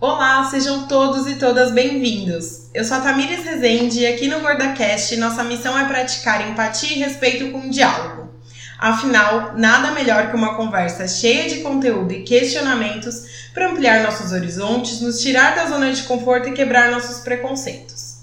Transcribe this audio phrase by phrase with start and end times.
[0.00, 2.70] Olá, sejam todos e todas bem-vindos.
[2.72, 7.00] Eu sou a Tamires Rezende e aqui no GordaCast nossa missão é praticar empatia e
[7.00, 8.30] respeito com o diálogo.
[8.78, 15.02] Afinal, nada melhor que uma conversa cheia de conteúdo e questionamentos para ampliar nossos horizontes,
[15.02, 18.20] nos tirar da zona de conforto e quebrar nossos preconceitos.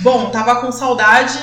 [0.00, 1.38] Bom, tava com saudade,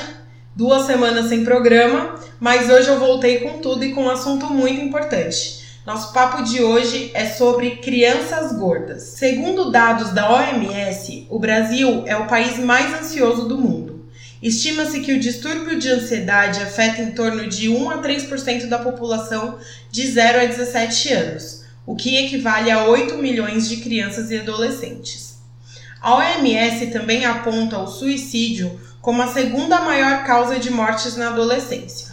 [0.54, 4.82] duas semanas sem programa, mas hoje eu voltei com tudo e com um assunto muito
[4.82, 5.57] importante
[5.88, 9.04] nosso papo de hoje é sobre crianças gordas.
[9.04, 14.06] Segundo dados da OMS, o Brasil é o país mais ansioso do mundo.
[14.42, 19.58] Estima-se que o distúrbio de ansiedade afeta em torno de 1 a 3% da população
[19.90, 25.38] de 0 a 17 anos, o que equivale a 8 milhões de crianças e adolescentes.
[26.02, 32.07] A OMS também aponta o suicídio como a segunda maior causa de mortes na adolescência.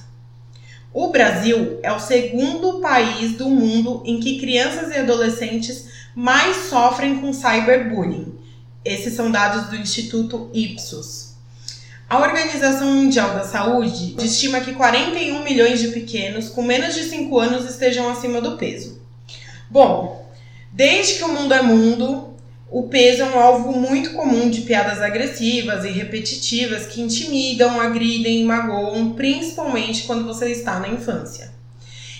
[0.96, 7.20] O Brasil é o segundo país do mundo em que crianças e adolescentes mais sofrem
[7.20, 8.34] com cyberbullying.
[8.86, 11.34] Esses são dados do Instituto Ipsos.
[12.10, 17.40] A Organização Mundial da Saúde estima que 41 milhões de pequenos com menos de 5
[17.40, 19.02] anos estejam acima do peso.
[19.70, 20.32] Bom,
[20.72, 22.35] desde que o mundo é mundo,
[22.70, 28.42] o peso é um alvo muito comum de piadas agressivas e repetitivas que intimidam, agridem
[28.42, 31.54] e magoam, principalmente quando você está na infância.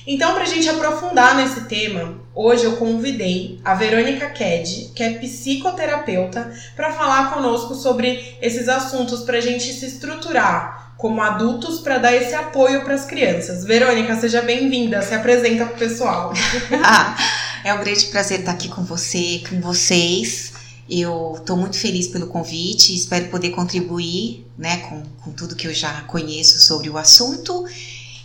[0.08, 5.14] Então, para a gente aprofundar nesse tema, hoje eu convidei a Verônica Ked, que é
[5.14, 11.98] psicoterapeuta, para falar conosco sobre esses assuntos, para a gente se estruturar como adultos para
[11.98, 13.66] dar esse apoio para as crianças.
[13.66, 16.32] Verônica, seja bem-vinda, se apresenta para o pessoal.
[17.66, 20.54] É um grande prazer estar aqui com você, com vocês.
[20.88, 25.74] Eu estou muito feliz pelo convite, espero poder contribuir né, com, com tudo que eu
[25.74, 27.66] já conheço sobre o assunto.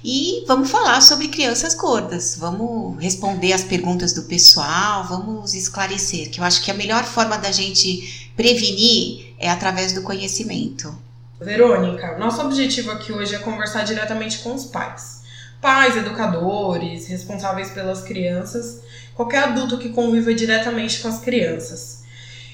[0.04, 6.38] E vamos falar sobre crianças gordas, vamos responder as perguntas do pessoal, vamos esclarecer, que
[6.38, 10.94] eu acho que a melhor forma da gente prevenir é através do conhecimento.
[11.40, 15.22] Verônica, nosso objetivo aqui hoje é conversar diretamente com os pais.
[15.62, 18.80] Pais, educadores, responsáveis pelas crianças,
[19.20, 22.00] qualquer adulto que conviva diretamente com as crianças.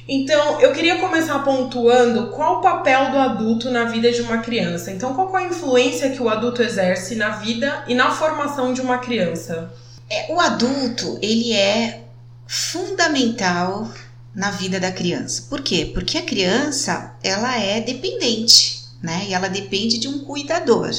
[0.08, 4.90] Então, eu queria começar pontuando qual o papel do adulto na vida de uma criança.
[4.90, 8.80] Então, qual é a influência que o adulto exerce na vida e na formação de
[8.80, 9.72] uma criança?
[10.10, 12.02] É, o adulto, ele é
[12.48, 13.88] fundamental
[14.34, 15.46] na vida da criança.
[15.48, 15.90] Por quê?
[15.94, 19.26] Porque a criança, ela é dependente, né?
[19.28, 20.90] E ela depende de um cuidador.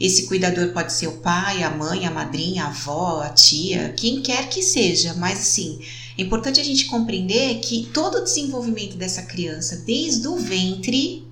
[0.00, 4.22] Esse cuidador pode ser o pai, a mãe, a madrinha, a avó, a tia, quem
[4.22, 5.78] quer que seja, mas assim,
[6.16, 11.28] é importante a gente compreender que todo o desenvolvimento dessa criança, desde o ventre,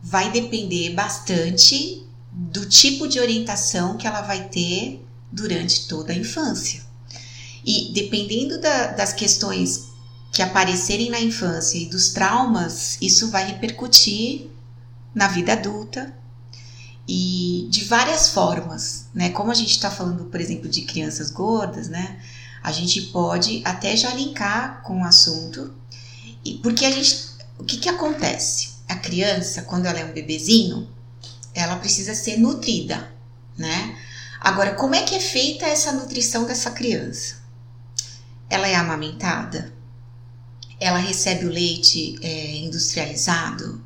[0.00, 6.86] vai depender bastante do tipo de orientação que ela vai ter durante toda a infância.
[7.64, 9.88] E dependendo da, das questões
[10.30, 14.46] que aparecerem na infância e dos traumas, isso vai repercutir
[15.12, 16.17] na vida adulta
[17.08, 19.30] e de várias formas, né?
[19.30, 22.20] Como a gente está falando, por exemplo, de crianças gordas, né?
[22.62, 25.74] A gente pode até já linkar com o assunto,
[26.44, 28.76] e porque a gente, o que que acontece?
[28.86, 30.88] A criança, quando ela é um bebezinho,
[31.54, 33.10] ela precisa ser nutrida,
[33.56, 33.96] né?
[34.40, 37.36] Agora, como é que é feita essa nutrição dessa criança?
[38.50, 39.72] Ela é amamentada?
[40.78, 43.84] Ela recebe o leite é, industrializado?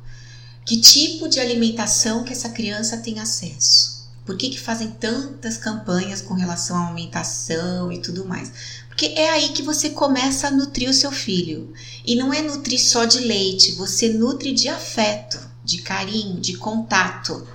[0.65, 4.07] Que tipo de alimentação que essa criança tem acesso?
[4.25, 8.51] Por que, que fazem tantas campanhas com relação à alimentação e tudo mais?
[8.87, 11.73] Porque é aí que você começa a nutrir o seu filho.
[12.05, 17.45] E não é nutrir só de leite, você nutre de afeto, de carinho, de contato.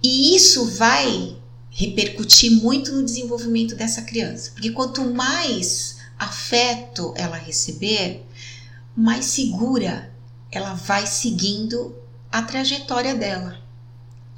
[0.00, 1.36] E isso vai
[1.70, 4.52] repercutir muito no desenvolvimento dessa criança.
[4.52, 8.24] Porque quanto mais afeto ela receber,
[8.94, 10.12] mais segura
[10.52, 11.96] ela vai seguindo
[12.32, 13.60] a trajetória dela.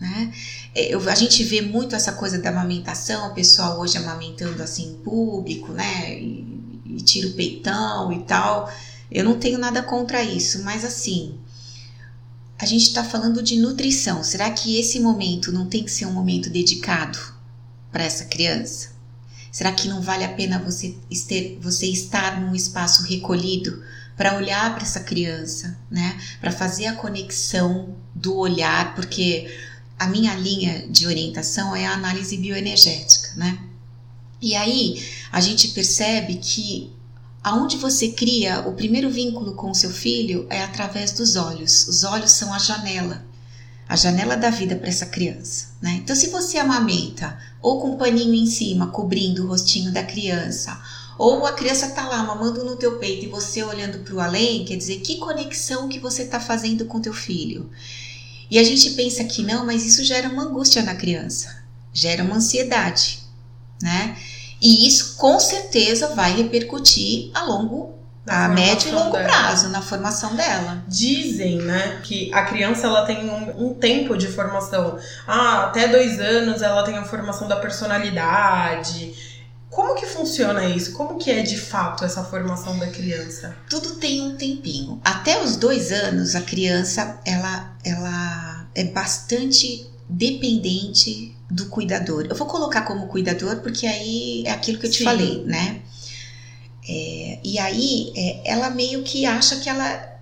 [0.01, 0.35] Né?
[0.75, 4.91] É, eu, a gente vê muito essa coisa da amamentação, o pessoal hoje amamentando assim
[4.91, 6.19] em público, né?
[6.19, 8.71] E, e tira o peitão e tal.
[9.11, 11.39] Eu não tenho nada contra isso, mas assim,
[12.59, 14.25] a gente está falando de nutrição.
[14.25, 17.19] Será que esse momento não tem que ser um momento dedicado
[17.93, 18.93] para essa criança?
[19.53, 20.97] Será que não vale a pena você,
[21.29, 23.85] ter, você estar num espaço recolhido
[24.17, 26.19] para olhar para essa criança, né?
[26.41, 29.53] Para fazer a conexão do olhar, porque
[29.99, 33.59] a minha linha de orientação é a análise bioenergética, né?
[34.41, 35.03] E aí
[35.33, 36.93] a gente percebe que
[37.43, 41.89] aonde você cria o primeiro vínculo com o seu filho é através dos olhos.
[41.89, 43.25] Os olhos são a janela,
[43.89, 46.01] a janela da vida para essa criança, né?
[46.03, 50.81] Então se você amamenta ou com um paninho em cima cobrindo o rostinho da criança,
[51.19, 54.65] Ou a criança tá lá mamando no teu peito e você olhando para o além,
[54.65, 57.71] quer dizer, que conexão que você tá fazendo com teu filho?
[58.51, 62.37] E a gente pensa que não, mas isso gera uma angústia na criança, gera uma
[62.37, 63.21] ansiedade,
[63.81, 64.17] né?
[64.61, 67.95] E isso com certeza vai repercutir a longo
[68.27, 69.29] a médio e longo dela.
[69.29, 70.83] prazo na formação dela.
[70.89, 74.99] Dizem, né, que a criança ela tem um, um, tempo de formação.
[75.27, 79.34] Ah, até dois anos ela tem a formação da personalidade.
[79.75, 80.93] Como que funciona isso?
[80.93, 83.57] Como que é de fato essa formação da criança?
[83.69, 85.01] Tudo tem um tempinho.
[85.05, 92.29] Até os dois anos a criança ela ela é bastante dependente do cuidador.
[92.31, 95.05] Eu vou colocar como cuidador porque aí é aquilo que eu te Sim.
[95.05, 95.83] falei, né?
[96.89, 100.15] É, e aí é, ela meio que acha que ela.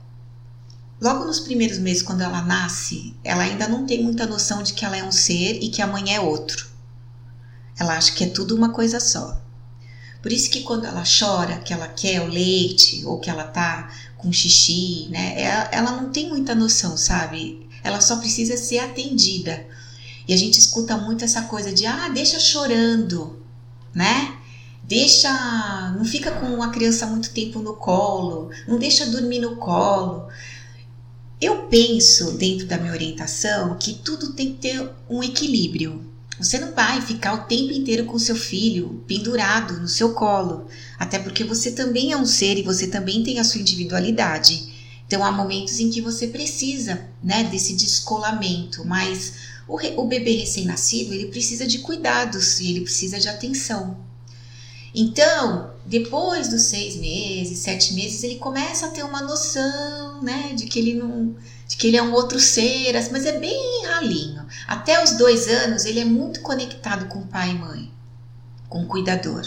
[0.98, 4.84] Logo nos primeiros meses, quando ela nasce, ela ainda não tem muita noção de que
[4.84, 6.70] ela é um ser e que amanhã é outro.
[7.78, 9.41] Ela acha que é tudo uma coisa só.
[10.22, 13.90] Por isso que quando ela chora, que ela quer o leite ou que ela tá
[14.16, 15.34] com xixi, né?
[15.42, 17.68] Ela, ela não tem muita noção, sabe?
[17.82, 19.66] Ela só precisa ser atendida.
[20.28, 23.42] E a gente escuta muito essa coisa de ah, deixa chorando,
[23.92, 24.38] né?
[24.84, 25.28] Deixa,
[25.96, 30.28] não fica com a criança muito tempo no colo, não deixa dormir no colo.
[31.40, 36.11] Eu penso dentro da minha orientação que tudo tem que ter um equilíbrio.
[36.42, 40.66] Você não vai ficar o tempo inteiro com seu filho pendurado no seu colo,
[40.98, 44.72] até porque você também é um ser e você também tem a sua individualidade.
[45.06, 49.34] Então há momentos em que você precisa, né, desse descolamento, mas
[49.68, 53.96] o, o bebê recém-nascido ele precisa de cuidados e ele precisa de atenção.
[54.92, 60.66] Então, depois dos seis meses, sete meses, ele começa a ter uma noção, né, de
[60.66, 61.36] que ele não,
[61.72, 64.46] de que ele é um outro ser, mas é bem ralinho.
[64.68, 67.90] Até os dois anos, ele é muito conectado com pai e mãe,
[68.68, 69.42] com o cuidador.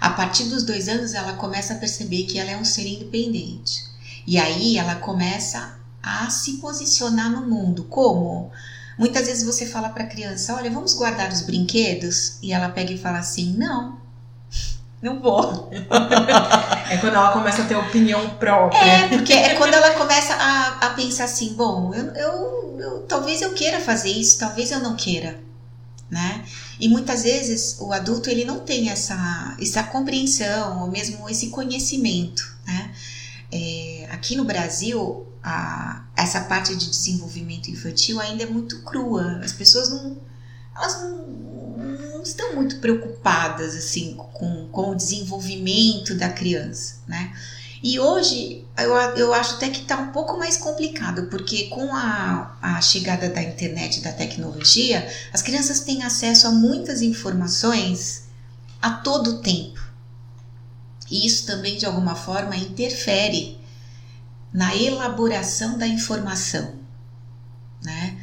[0.00, 3.84] A partir dos dois anos, ela começa a perceber que ela é um ser independente.
[4.26, 7.84] E aí ela começa a se posicionar no mundo.
[7.84, 8.50] Como?
[8.98, 12.38] Muitas vezes você fala para a criança: Olha, vamos guardar os brinquedos?
[12.42, 14.00] E ela pega e fala assim: Não,
[15.04, 15.68] não vou.
[16.90, 18.78] é quando ela começa a ter opinião própria.
[18.78, 23.42] É, porque é quando ela começa a, a pensar assim, bom, eu, eu, eu, talvez
[23.42, 25.38] eu queira fazer isso, talvez eu não queira,
[26.10, 26.42] né?
[26.80, 32.56] E muitas vezes o adulto ele não tem essa, essa compreensão ou mesmo esse conhecimento,
[32.66, 32.90] né?
[33.52, 39.40] É, aqui no Brasil, a, essa parte de desenvolvimento infantil ainda é muito crua.
[39.44, 40.16] As pessoas não,
[40.74, 47.32] elas não estão muito preocupadas assim com, com o desenvolvimento da criança, né?
[47.82, 52.56] E hoje eu, eu acho até que está um pouco mais complicado, porque com a,
[52.62, 58.24] a chegada da internet da tecnologia, as crianças têm acesso a muitas informações
[58.80, 59.84] a todo tempo.
[61.10, 63.60] E isso também, de alguma forma, interfere
[64.50, 66.76] na elaboração da informação.
[67.82, 68.13] Né?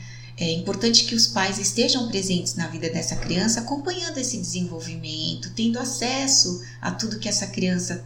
[0.41, 5.77] É importante que os pais estejam presentes na vida dessa criança, acompanhando esse desenvolvimento, tendo
[5.77, 8.03] acesso a tudo que essa criança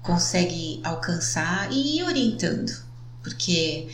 [0.00, 2.72] consegue alcançar e orientando,
[3.22, 3.90] porque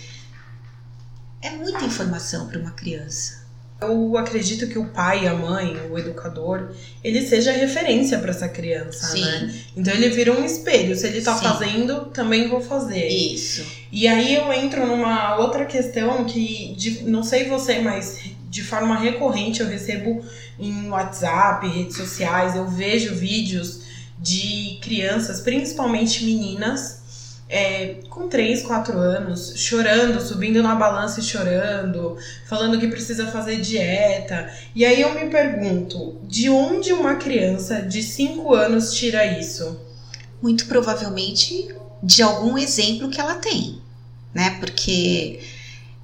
[1.43, 3.40] é muita informação para uma criança.
[3.81, 6.71] Eu acredito que o pai, a mãe, o educador,
[7.03, 9.23] ele seja referência para essa criança, Sim.
[9.23, 9.55] né?
[9.77, 10.95] Então ele vira um espelho.
[10.97, 11.45] Se ele tá Sim.
[11.45, 13.09] fazendo, também vou fazer.
[13.09, 13.65] Isso.
[13.91, 18.19] E aí eu entro numa outra questão que, de, não sei você, mas
[18.49, 20.25] de forma recorrente eu recebo
[20.59, 23.83] em WhatsApp, redes sociais, eu vejo vídeos
[24.19, 27.00] de crianças, principalmente meninas,
[27.51, 32.17] é, com 3, 4 anos, chorando, subindo na balança e chorando,
[32.47, 34.49] falando que precisa fazer dieta.
[34.73, 39.81] E aí eu me pergunto, de onde uma criança de 5 anos tira isso?
[40.41, 43.83] Muito provavelmente de algum exemplo que ela tem,
[44.33, 44.57] né?
[44.61, 45.41] Porque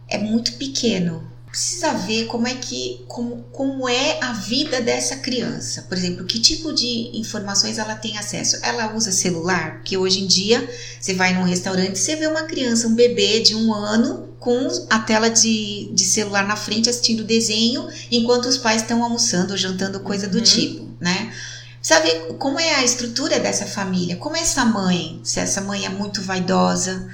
[0.09, 5.87] é muito pequeno precisa ver como é que como, como é a vida dessa criança.
[5.89, 8.59] Por exemplo, que tipo de informações ela tem acesso?
[8.61, 9.77] Ela usa celular?
[9.77, 10.69] Porque hoje em dia
[11.01, 14.99] você vai num restaurante, você vê uma criança, um bebê de um ano com a
[14.99, 20.01] tela de, de celular na frente assistindo desenho, enquanto os pais estão almoçando ou jantando
[20.01, 20.45] coisa do uhum.
[20.45, 21.33] tipo, né?
[21.79, 25.87] Precisa ver como é a estrutura dessa família, como é essa mãe, se essa mãe
[25.87, 27.09] é muito vaidosa,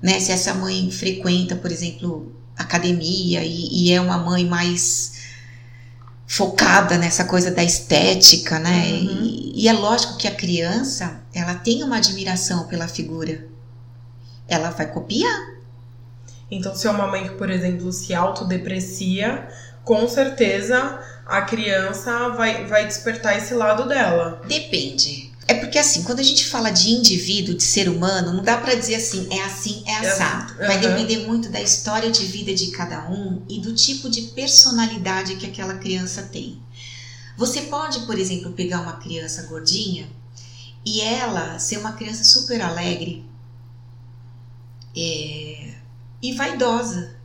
[0.00, 0.18] né?
[0.18, 5.22] Se essa mãe frequenta, por exemplo, academia e, e, é uma mãe mais
[6.26, 8.86] focada nessa coisa da estética, né?
[8.86, 9.22] Uhum.
[9.22, 13.46] E, e, é lógico que a criança ela tem uma admiração pela figura,
[14.46, 15.52] ela vai copiar.
[16.50, 19.48] Então, se é uma mãe que, por exemplo, se autodeprecia,
[19.84, 24.42] com certeza a criança vai, vai despertar esse lado dela.
[24.46, 25.31] Depende.
[25.72, 28.74] É porque assim, quando a gente fala de indivíduo, de ser humano, não dá para
[28.74, 30.54] dizer assim, é assim, é assado.
[30.58, 35.36] Vai depender muito da história de vida de cada um e do tipo de personalidade
[35.36, 36.62] que aquela criança tem.
[37.38, 40.06] Você pode, por exemplo, pegar uma criança gordinha
[40.84, 43.24] e ela ser uma criança super alegre
[44.94, 45.72] é,
[46.20, 47.16] e vaidosa.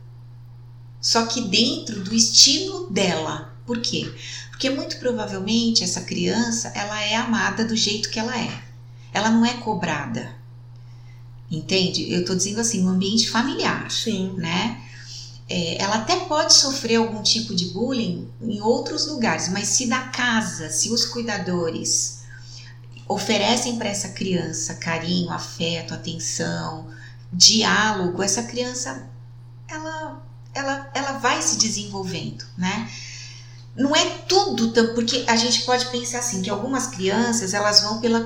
[1.02, 3.54] Só que dentro do estilo dela.
[3.66, 4.10] Por quê?
[4.58, 8.50] Porque muito provavelmente essa criança ela é amada do jeito que ela é.
[9.14, 10.34] Ela não é cobrada.
[11.48, 12.12] Entende?
[12.12, 13.88] Eu estou dizendo assim, no ambiente familiar.
[13.88, 14.34] Sim.
[14.36, 14.82] Né?
[15.48, 20.00] É, ela até pode sofrer algum tipo de bullying em outros lugares, mas se da
[20.08, 22.24] casa, se os cuidadores
[23.06, 26.88] oferecem para essa criança carinho, afeto, atenção,
[27.32, 29.08] diálogo, essa criança
[29.68, 30.20] ela,
[30.52, 32.90] ela, ela vai se desenvolvendo, né?
[33.78, 38.20] Não é tudo, porque a gente pode pensar assim, que algumas crianças elas vão pela,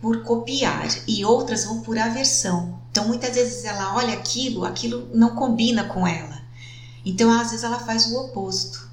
[0.00, 2.80] por copiar e outras vão por aversão.
[2.92, 6.40] Então muitas vezes ela olha aquilo, aquilo não combina com ela.
[7.04, 8.88] Então às vezes ela faz o oposto.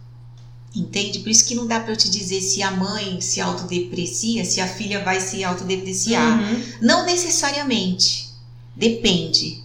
[0.75, 1.19] Entende?
[1.19, 4.61] Por isso que não dá para eu te dizer se a mãe se autodeprecia, se
[4.61, 6.39] a filha vai se autodepreciar.
[6.39, 6.63] Uhum.
[6.81, 8.29] Não necessariamente.
[8.75, 9.63] Depende.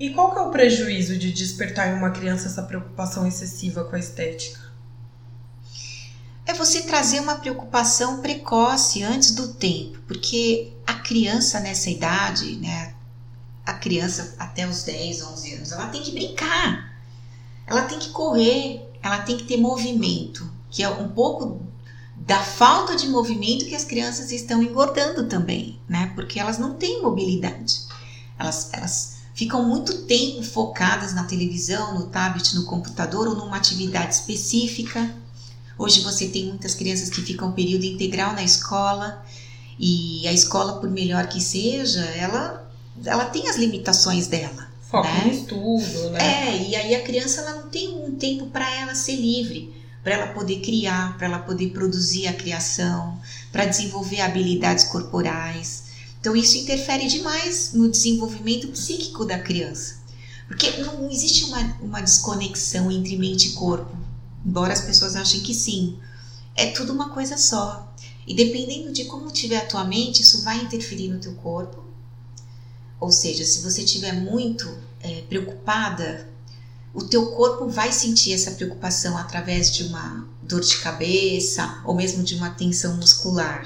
[0.00, 3.96] E qual que é o prejuízo de despertar em uma criança essa preocupação excessiva com
[3.96, 4.63] a estética?
[6.46, 12.94] É você trazer uma preocupação precoce antes do tempo, porque a criança nessa idade, né,
[13.64, 16.92] a criança até os 10, 11 anos, ela tem que brincar.
[17.66, 21.62] Ela tem que correr, ela tem que ter movimento, que é um pouco
[22.16, 26.12] da falta de movimento que as crianças estão engordando também, né?
[26.14, 27.80] Porque elas não têm mobilidade.
[28.38, 34.14] Elas, elas ficam muito tempo focadas na televisão, no tablet, no computador ou numa atividade
[34.14, 35.14] específica.
[35.78, 39.24] Hoje você tem muitas crianças que ficam período integral na escola
[39.78, 42.70] e a escola, por melhor que seja, ela,
[43.04, 44.68] ela tem as limitações dela.
[44.88, 45.22] Foco né?
[45.24, 46.18] no estudo, né?
[46.20, 50.14] É, e aí a criança ela não tem um tempo para ela ser livre, para
[50.14, 53.18] ela poder criar, para ela poder produzir a criação,
[53.50, 55.84] para desenvolver habilidades corporais.
[56.20, 59.96] Então isso interfere demais no desenvolvimento psíquico da criança.
[60.46, 64.03] Porque não existe uma, uma desconexão entre mente e corpo,
[64.44, 65.98] embora as pessoas achem que sim.
[66.54, 67.92] É tudo uma coisa só.
[68.26, 71.84] E dependendo de como tiver a tua mente, isso vai interferir no teu corpo,
[73.04, 74.66] ou seja, se você estiver muito
[75.02, 76.26] é, preocupada,
[76.94, 82.22] o teu corpo vai sentir essa preocupação através de uma dor de cabeça ou mesmo
[82.22, 83.64] de uma tensão muscular.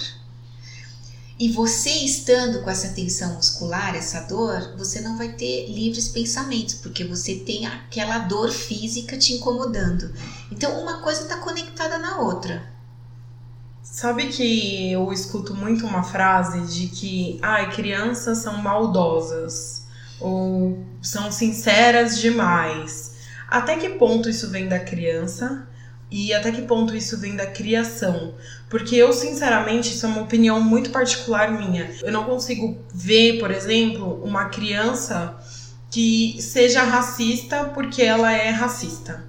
[1.38, 6.74] E você estando com essa tensão muscular, essa dor, você não vai ter livres pensamentos,
[6.74, 10.12] porque você tem aquela dor física te incomodando.
[10.50, 12.66] Então, uma coisa está conectada na outra.
[13.84, 19.86] Sabe que eu escuto muito uma frase de que ai, crianças são maldosas
[20.20, 23.14] ou são sinceras demais.
[23.48, 25.67] Até que ponto isso vem da criança
[26.10, 28.34] e até que ponto isso vem da criação?
[28.68, 31.90] Porque eu, sinceramente, isso é uma opinião muito particular minha.
[32.02, 35.36] Eu não consigo ver, por exemplo, uma criança
[35.90, 39.24] que seja racista porque ela é racista.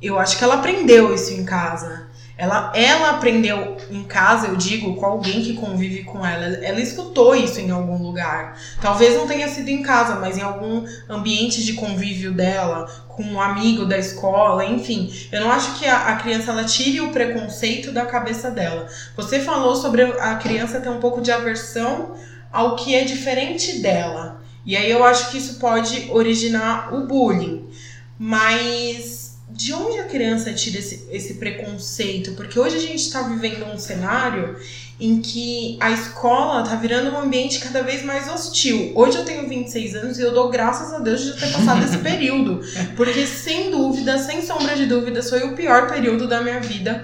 [0.00, 2.07] Eu acho que ela aprendeu isso em casa.
[2.38, 6.44] Ela, ela aprendeu em casa, eu digo, com alguém que convive com ela.
[6.64, 8.56] Ela escutou isso em algum lugar.
[8.80, 13.40] Talvez não tenha sido em casa, mas em algum ambiente de convívio dela, com um
[13.40, 15.12] amigo da escola, enfim.
[15.32, 18.86] Eu não acho que a, a criança ela tire o preconceito da cabeça dela.
[19.16, 22.14] Você falou sobre a criança ter um pouco de aversão
[22.52, 24.40] ao que é diferente dela.
[24.64, 27.68] E aí eu acho que isso pode originar o bullying.
[28.16, 29.27] Mas
[29.58, 32.30] de onde a criança tira esse, esse preconceito?
[32.34, 34.56] Porque hoje a gente está vivendo um cenário
[35.00, 38.92] em que a escola está virando um ambiente cada vez mais hostil.
[38.94, 41.98] Hoje eu tenho 26 anos e eu dou graças a Deus de ter passado esse
[41.98, 42.60] período.
[42.96, 47.02] Porque, sem dúvida, sem sombra de dúvidas, foi o pior período da minha vida.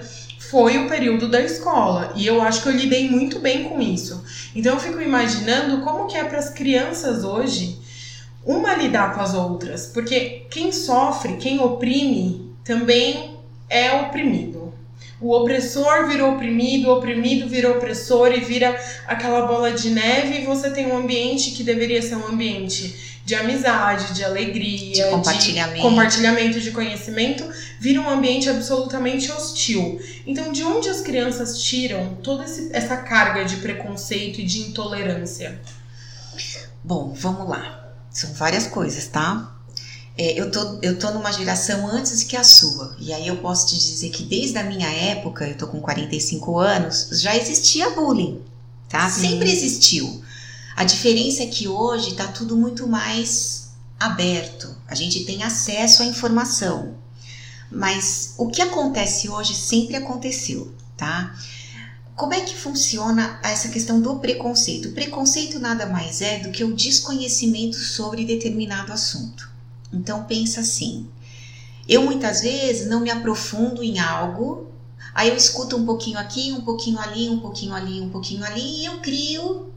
[0.49, 2.13] Foi o período da escola.
[2.15, 4.23] E eu acho que eu lidei muito bem com isso.
[4.55, 7.83] Então eu fico imaginando como que é para as crianças hoje
[8.45, 13.37] uma lidar com as outras, porque quem sofre, quem oprime, também
[13.69, 14.73] é oprimido.
[15.21, 20.45] O opressor virou oprimido, o oprimido virou opressor e vira aquela bola de neve e
[20.45, 25.75] você tem um ambiente que deveria ser um ambiente de amizade, de alegria, de compartilhamento,
[25.75, 29.99] de, compartilhamento de conhecimento, vira um ambiente absolutamente hostil.
[30.27, 35.59] Então, de onde as crianças tiram toda essa carga de preconceito e de intolerância?
[36.83, 37.89] Bom, vamos lá.
[38.11, 39.54] São várias coisas, tá?
[40.17, 42.95] É, eu, tô, eu tô numa geração antes que a sua.
[42.99, 46.57] E aí eu posso te dizer que desde a minha época, eu tô com 45
[46.57, 48.41] anos, já existia bullying,
[48.87, 49.09] tá?
[49.09, 49.29] Sim.
[49.29, 50.23] Sempre existiu.
[50.75, 53.69] A diferença é que hoje está tudo muito mais
[53.99, 54.75] aberto.
[54.87, 56.95] A gente tem acesso à informação.
[57.71, 61.35] Mas o que acontece hoje sempre aconteceu, tá?
[62.15, 64.89] Como é que funciona essa questão do preconceito?
[64.89, 69.54] O preconceito nada mais é do que o desconhecimento sobre determinado assunto.
[69.95, 71.07] Então pensa assim:
[71.87, 74.67] eu muitas vezes não me aprofundo em algo,
[75.13, 78.81] aí eu escuto um pouquinho aqui, um pouquinho ali, um pouquinho ali, um pouquinho ali
[78.81, 79.71] e eu crio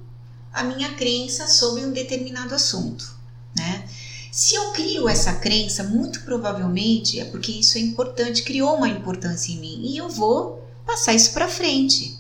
[0.52, 3.14] a minha crença sobre um determinado assunto,
[3.56, 3.84] né?
[4.30, 9.52] Se eu crio essa crença, muito provavelmente é porque isso é importante, criou uma importância
[9.52, 12.18] em mim e eu vou passar isso para frente.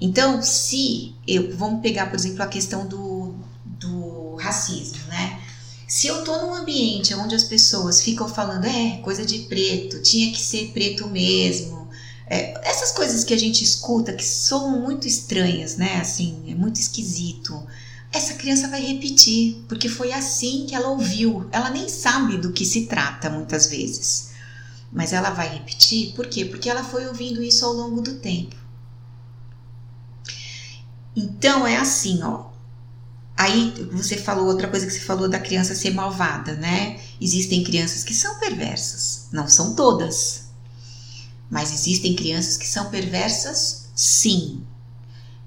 [0.00, 5.40] Então, se eu vamos pegar, por exemplo, a questão do, do racismo, né?
[5.92, 10.32] Se eu tô num ambiente onde as pessoas ficam falando, é, coisa de preto, tinha
[10.32, 11.86] que ser preto mesmo,
[12.26, 16.00] é, essas coisas que a gente escuta que são muito estranhas, né?
[16.00, 17.62] Assim, é muito esquisito.
[18.10, 21.46] Essa criança vai repetir, porque foi assim que ela ouviu.
[21.52, 24.30] Ela nem sabe do que se trata muitas vezes.
[24.90, 26.46] Mas ela vai repetir, por quê?
[26.46, 28.56] Porque ela foi ouvindo isso ao longo do tempo.
[31.14, 32.51] Então é assim, ó.
[33.36, 37.00] Aí você falou outra coisa que você falou da criança ser malvada, né?
[37.20, 40.44] Existem crianças que são perversas, não são todas.
[41.50, 44.62] Mas existem crianças que são perversas, sim.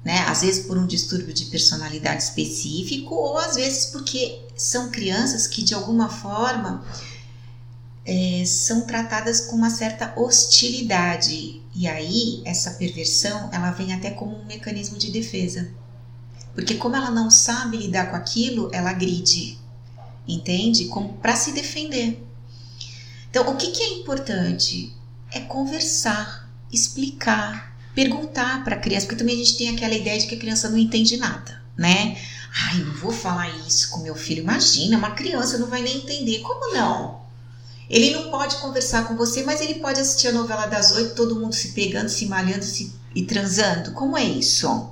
[0.04, 0.20] Né?
[0.28, 5.64] Às vezes por um distúrbio de personalidade específico, ou às vezes porque são crianças que
[5.64, 6.86] de alguma forma
[8.06, 11.62] é, são tratadas com uma certa hostilidade.
[11.74, 15.72] E aí, essa perversão, ela vem até como um mecanismo de defesa.
[16.56, 19.60] Porque como ela não sabe lidar com aquilo, ela agride.
[20.28, 20.90] Entende?
[21.22, 22.26] Para se defender.
[23.30, 24.96] Então, o que, que é importante?
[25.30, 30.26] É conversar, explicar, perguntar para a criança, porque também a gente tem aquela ideia de
[30.26, 32.18] que a criança não entende nada, né?
[32.68, 34.42] Ai, não vou falar isso com meu filho.
[34.42, 36.40] Imagina, uma criança não vai nem entender.
[36.40, 37.26] Como não?
[37.90, 41.36] Ele não pode conversar com você, mas ele pode assistir a novela das oito, todo
[41.36, 43.92] mundo se pegando, se malhando se, e transando.
[43.92, 44.90] Como é isso?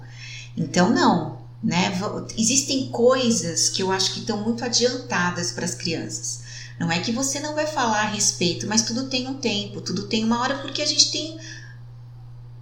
[0.56, 1.43] Então, não.
[1.64, 1.94] Né?
[2.38, 6.42] Existem coisas que eu acho que estão muito adiantadas para as crianças.
[6.80, 10.08] Não é que você não vai falar a respeito, mas tudo tem um tempo, tudo
[10.08, 11.40] tem uma hora, porque a gente tem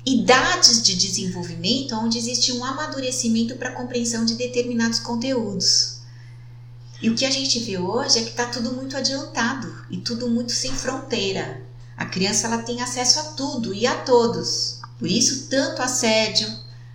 [0.05, 6.01] idades de desenvolvimento onde existe um amadurecimento para a compreensão de determinados conteúdos.
[7.01, 10.29] E o que a gente vê hoje é que está tudo muito adiantado e tudo
[10.29, 11.63] muito sem fronteira.
[11.97, 14.79] A criança ela tem acesso a tudo e a todos.
[14.99, 16.47] Por isso tanto assédio,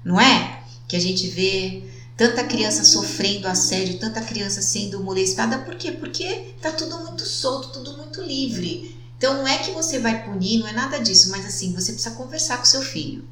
[0.05, 0.63] não é?
[0.87, 1.86] Que a gente vê
[2.17, 5.93] tanta criança sofrendo assédio, tanta criança sendo molestada, por quê?
[5.93, 8.97] Porque tá tudo muito solto, tudo muito livre.
[9.19, 12.15] Então não é que você vai punir, não é nada disso, mas assim, você precisa
[12.15, 13.29] conversar com seu filho,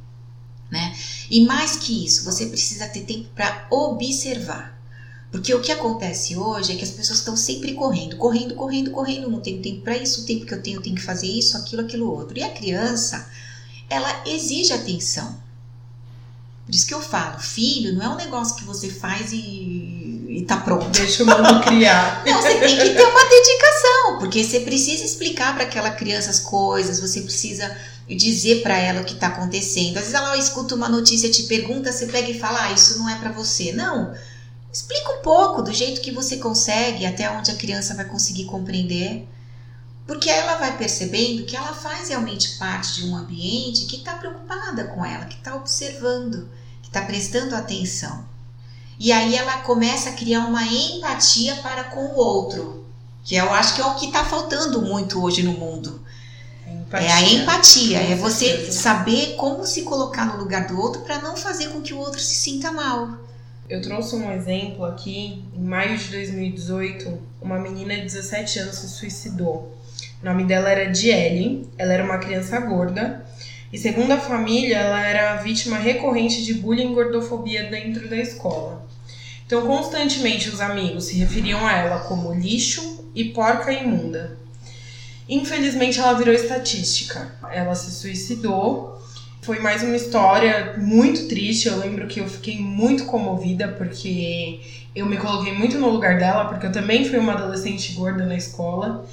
[0.70, 0.94] né?
[1.30, 4.74] E mais que isso, você precisa ter tempo para observar.
[5.30, 9.30] Porque o que acontece hoje é que as pessoas estão sempre correndo, correndo, correndo, correndo,
[9.30, 11.56] não tenho tempo para isso, o tempo que eu tenho, eu tenho que fazer isso,
[11.56, 12.38] aquilo, aquilo outro.
[12.38, 13.28] E a criança,
[13.90, 15.42] ela exige atenção.
[16.64, 19.36] Por isso que eu falo, filho não é um negócio que você faz e,
[20.28, 20.88] e tá pronto.
[20.88, 22.22] Deixa o mundo criar.
[22.26, 26.40] não, você tem que ter uma dedicação, porque você precisa explicar para aquela criança as
[26.40, 27.76] coisas, você precisa
[28.08, 29.96] dizer para ela o que está acontecendo.
[29.96, 33.08] Às vezes ela escuta uma notícia, te pergunta, você pega e fala, ah, isso não
[33.08, 33.72] é para você.
[33.72, 34.14] Não,
[34.74, 39.24] Explica um pouco do jeito que você consegue, até onde a criança vai conseguir compreender.
[40.06, 44.84] Porque ela vai percebendo que ela faz realmente parte de um ambiente que está preocupada
[44.84, 46.48] com ela, que está observando,
[46.82, 48.24] que está prestando atenção.
[48.98, 52.86] E aí ela começa a criar uma empatia para com o outro,
[53.24, 56.00] que eu acho que é o que está faltando muito hoje no mundo.
[56.66, 57.08] Empatia.
[57.08, 61.36] É a empatia, é você saber como se colocar no lugar do outro para não
[61.36, 63.24] fazer com que o outro se sinta mal.
[63.68, 68.88] Eu trouxe um exemplo aqui, em maio de 2018, uma menina de 17 anos se
[68.88, 69.74] suicidou.
[70.22, 73.24] O nome dela era Diele, ela era uma criança gorda
[73.72, 78.86] e, segundo a família, ela era vítima recorrente de bullying e gordofobia dentro da escola.
[79.46, 84.38] Então, constantemente os amigos se referiam a ela como lixo e porca imunda.
[85.28, 87.32] Infelizmente, ela virou estatística.
[87.50, 88.94] Ela se suicidou
[89.44, 91.68] foi mais uma história muito triste.
[91.68, 94.60] Eu lembro que eu fiquei muito comovida porque
[94.96, 98.36] eu me coloquei muito no lugar dela, porque eu também fui uma adolescente gorda na
[98.36, 99.04] escola.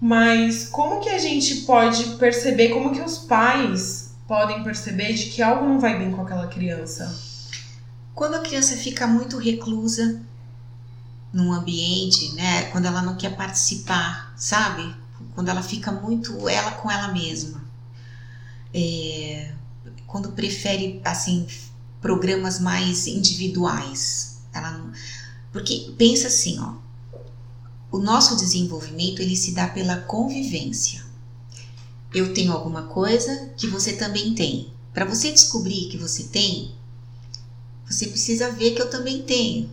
[0.00, 5.42] Mas como que a gente pode perceber, como que os pais podem perceber de que
[5.42, 7.18] algo não vai bem com aquela criança?
[8.14, 10.20] Quando a criança fica muito reclusa
[11.32, 12.64] num ambiente, né?
[12.70, 14.94] Quando ela não quer participar, sabe?
[15.34, 17.62] Quando ela fica muito ela com ela mesma.
[18.72, 19.52] É,
[20.06, 21.46] quando prefere, assim,
[22.00, 24.40] programas mais individuais.
[24.52, 24.92] Ela não,
[25.52, 26.74] porque pensa assim, ó,
[27.90, 31.04] o nosso desenvolvimento ele se dá pela convivência.
[32.12, 34.72] Eu tenho alguma coisa que você também tem.
[34.92, 36.72] Para você descobrir que você tem,
[37.88, 39.70] você precisa ver que eu também tenho.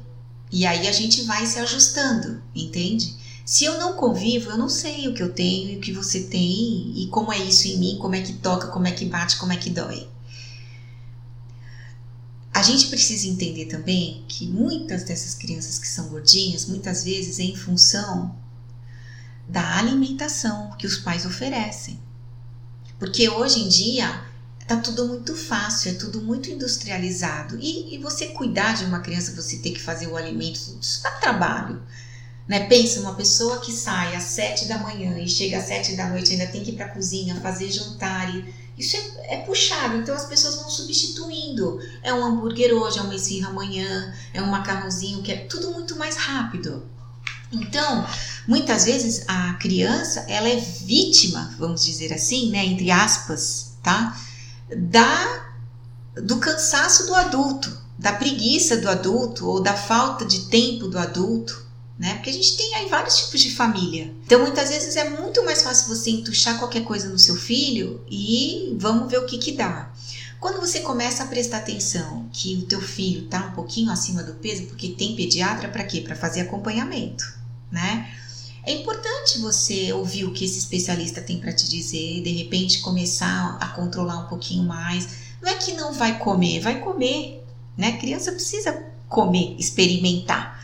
[0.51, 3.15] E aí a gente vai se ajustando, entende?
[3.45, 6.23] Se eu não convivo, eu não sei o que eu tenho e o que você
[6.23, 9.37] tem e como é isso em mim, como é que toca, como é que bate,
[9.37, 10.07] como é que dói.
[12.55, 17.43] A gente precisa entender também que muitas dessas crianças que são gordinhas, muitas vezes é
[17.43, 18.33] em função
[19.45, 21.99] da alimentação que os pais oferecem.
[22.97, 24.23] Porque hoje em dia
[24.65, 27.59] tá tudo muito fácil, é tudo muito industrializado.
[27.59, 31.11] E, e você cuidar de uma criança, você ter que fazer o alimento, isso dá
[31.11, 31.83] trabalho.
[32.47, 32.67] Né?
[32.67, 36.31] Pensa, uma pessoa que sai às sete da manhã e chega às sete da noite,
[36.31, 38.35] ainda tem que ir para a cozinha, fazer jantar.
[38.35, 41.79] E isso é, é, puxado, então as pessoas vão substituindo.
[42.03, 45.95] É um hambúrguer hoje, é uma esfirra amanhã, é um macarrãozinho, que é tudo muito
[45.95, 46.83] mais rápido.
[47.51, 48.05] Então,
[48.47, 54.15] muitas vezes a criança, ela é vítima, vamos dizer assim, né, entre aspas, tá?
[54.75, 55.45] Da
[56.21, 61.64] do cansaço do adulto, da preguiça do adulto ou da falta de tempo do adulto
[61.97, 62.15] né?
[62.15, 64.13] Porque a gente tem aí vários tipos de família.
[64.25, 68.75] Então, muitas vezes é muito mais fácil você entuchar qualquer coisa no seu filho e
[68.77, 69.91] vamos ver o que que dá.
[70.39, 74.33] Quando você começa a prestar atenção que o teu filho tá um pouquinho acima do
[74.35, 76.01] peso, porque tem pediatra para quê?
[76.01, 77.23] Para fazer acompanhamento,
[77.71, 78.11] né?
[78.63, 83.57] É importante você ouvir o que esse especialista tem para te dizer, de repente começar
[83.61, 85.07] a controlar um pouquinho mais.
[85.41, 87.43] Não é que não vai comer, vai comer,
[87.77, 87.89] né?
[87.89, 90.54] A criança precisa comer, experimentar.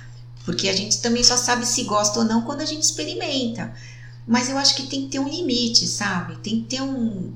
[0.46, 3.74] Porque a gente também só sabe se gosta ou não quando a gente experimenta.
[4.28, 6.38] Mas eu acho que tem que ter um limite, sabe?
[6.38, 7.34] Tem que ter um,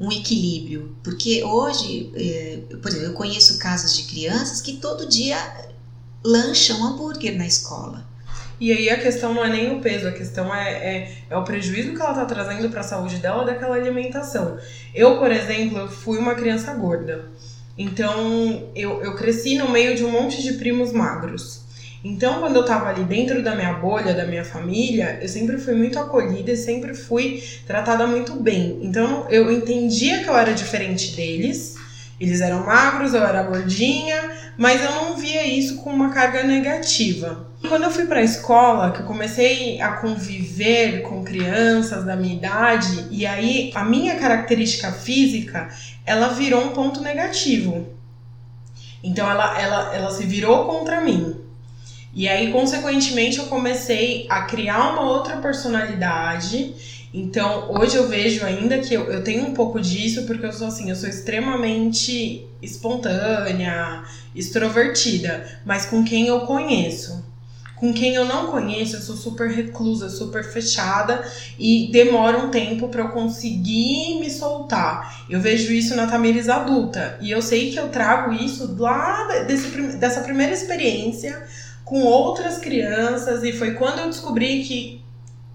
[0.00, 0.96] um equilíbrio.
[1.02, 5.36] Porque hoje, é, por exemplo, eu conheço casos de crianças que todo dia
[6.24, 8.06] lancham hambúrguer na escola.
[8.60, 11.44] E aí a questão não é nem o peso, a questão é, é, é o
[11.44, 14.58] prejuízo que ela está trazendo para a saúde dela daquela alimentação.
[14.92, 17.26] Eu, por exemplo, fui uma criança gorda.
[17.76, 21.60] Então, eu, eu cresci no meio de um monte de primos magros.
[22.02, 25.74] Então, quando eu tava ali dentro da minha bolha, da minha família, eu sempre fui
[25.74, 28.78] muito acolhida e sempre fui tratada muito bem.
[28.82, 31.74] Então, eu entendia que eu era diferente deles.
[32.20, 37.48] Eles eram magros, eu era gordinha, mas eu não via isso com uma carga negativa.
[37.68, 42.34] Quando eu fui para a escola, que eu comecei a conviver com crianças da minha
[42.34, 45.68] idade, e aí a minha característica física,
[46.04, 47.86] ela virou um ponto negativo.
[49.02, 51.37] Então ela, ela, ela se virou contra mim.
[52.12, 56.74] E aí, consequentemente, eu comecei a criar uma outra personalidade.
[57.12, 60.68] Então, hoje eu vejo ainda que eu, eu tenho um pouco disso, porque eu sou
[60.68, 64.02] assim, eu sou extremamente espontânea,
[64.34, 67.26] extrovertida, mas com quem eu conheço.
[67.76, 71.24] Com quem eu não conheço, eu sou super reclusa, super fechada
[71.56, 75.24] e demora um tempo para eu conseguir me soltar.
[75.30, 79.68] Eu vejo isso na Tamires adulta e eu sei que eu trago isso lá desse,
[79.96, 81.46] dessa primeira experiência
[81.88, 85.02] com outras crianças e foi quando eu descobri que,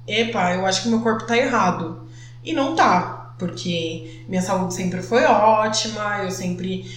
[0.08, 2.02] epa, eu acho que meu corpo tá errado.
[2.44, 6.92] E não tá, porque minha saúde sempre foi ótima, eu sempre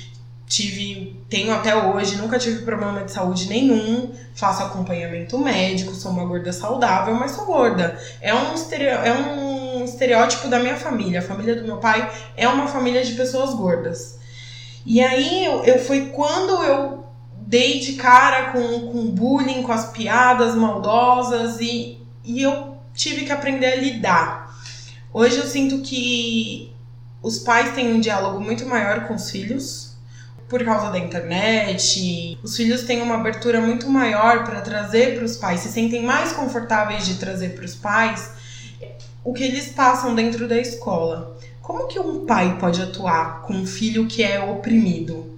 [0.46, 6.24] tive, tenho até hoje, nunca tive problema de saúde nenhum, faço acompanhamento médico, sou uma
[6.24, 7.98] gorda saudável, mas sou gorda.
[8.22, 8.54] É um,
[9.04, 11.20] é um estereótipo da minha família.
[11.20, 14.18] A família do meu pai é uma família de pessoas gordas.
[14.86, 17.05] E aí eu, eu foi quando eu
[17.46, 23.32] dei de cara com, com bullying, com as piadas maldosas e, e eu tive que
[23.32, 24.58] aprender a lidar.
[25.12, 26.74] Hoje eu sinto que
[27.22, 29.96] os pais têm um diálogo muito maior com os filhos
[30.48, 32.38] por causa da internet.
[32.42, 36.32] Os filhos têm uma abertura muito maior para trazer para os pais, se sentem mais
[36.32, 38.30] confortáveis de trazer para os pais
[39.24, 41.36] o que eles passam dentro da escola.
[41.60, 45.35] Como que um pai pode atuar com um filho que é oprimido?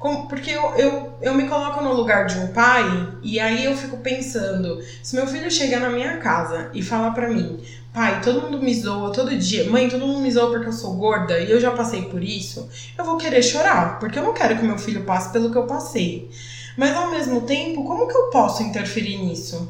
[0.00, 3.76] Como, porque eu, eu, eu me coloco no lugar de um pai e aí eu
[3.76, 7.60] fico pensando: se meu filho chegar na minha casa e falar para mim,
[7.92, 10.94] pai, todo mundo me zoa todo dia, mãe, todo mundo me zoa porque eu sou
[10.94, 14.56] gorda e eu já passei por isso, eu vou querer chorar, porque eu não quero
[14.56, 16.30] que meu filho passe pelo que eu passei.
[16.78, 19.68] Mas ao mesmo tempo, como que eu posso interferir nisso?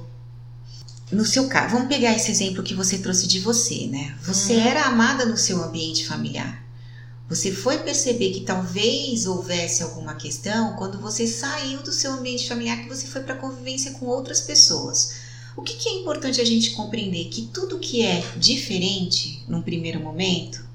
[1.10, 4.14] No seu caso, vamos pegar esse exemplo que você trouxe de você, né?
[4.22, 4.68] Você uhum.
[4.68, 6.69] era amada no seu ambiente familiar.
[7.30, 12.82] Você foi perceber que talvez houvesse alguma questão quando você saiu do seu ambiente familiar,
[12.82, 15.14] que você foi para convivência com outras pessoas.
[15.56, 17.28] O que, que é importante a gente compreender?
[17.28, 20.66] Que tudo que é diferente num primeiro momento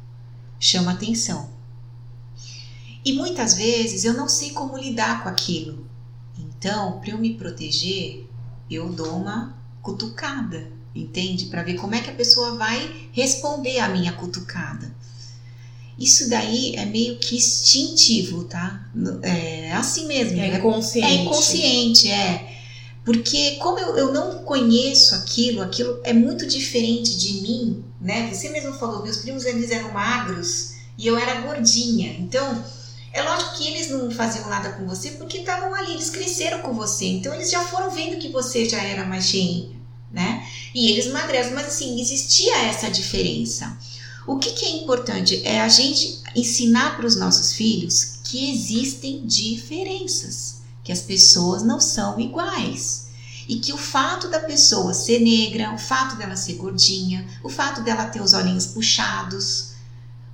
[0.58, 1.50] chama atenção.
[3.04, 5.86] E muitas vezes eu não sei como lidar com aquilo.
[6.40, 8.26] Então, para eu me proteger,
[8.72, 11.48] eu dou uma cutucada, entende?
[11.48, 14.96] Para ver como é que a pessoa vai responder à minha cutucada.
[15.98, 18.86] Isso daí é meio que instintivo, tá?
[19.22, 20.40] É assim mesmo.
[20.40, 21.08] É inconsciente.
[21.08, 22.56] É inconsciente, é.
[23.06, 28.30] Porque como eu, eu não conheço aquilo, aquilo é muito diferente de mim, né?
[28.34, 32.16] Você mesmo falou, meus primos eles eram magros e eu era gordinha.
[32.20, 32.64] Então,
[33.14, 36.74] é lógico que eles não faziam nada com você porque estavam ali, eles cresceram com
[36.74, 37.06] você.
[37.06, 39.70] Então, eles já foram vendo que você já era mais cheinha,
[40.12, 40.46] né?
[40.74, 43.78] E eles magrecem, mas assim, existia essa diferença.
[44.28, 49.26] O que, que é importante é a gente ensinar para os nossos filhos que existem
[49.26, 53.06] diferenças, que as pessoas não são iguais.
[53.48, 57.84] E que o fato da pessoa ser negra, o fato dela ser gordinha, o fato
[57.84, 59.74] dela ter os olhinhos puxados,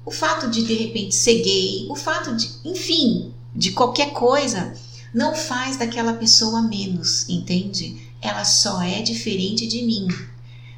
[0.06, 4.74] o fato de de repente ser gay, o fato de, enfim, de qualquer coisa,
[5.14, 8.10] não faz daquela pessoa menos, entende?
[8.22, 10.08] Ela só é diferente de mim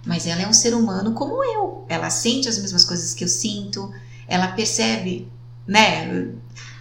[0.05, 1.85] mas ela é um ser humano como eu.
[1.87, 3.91] Ela sente as mesmas coisas que eu sinto,
[4.27, 5.27] ela percebe,
[5.67, 6.29] né?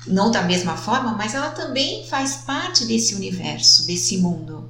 [0.06, 4.68] Não da mesma forma, mas ela também faz parte desse universo, desse mundo.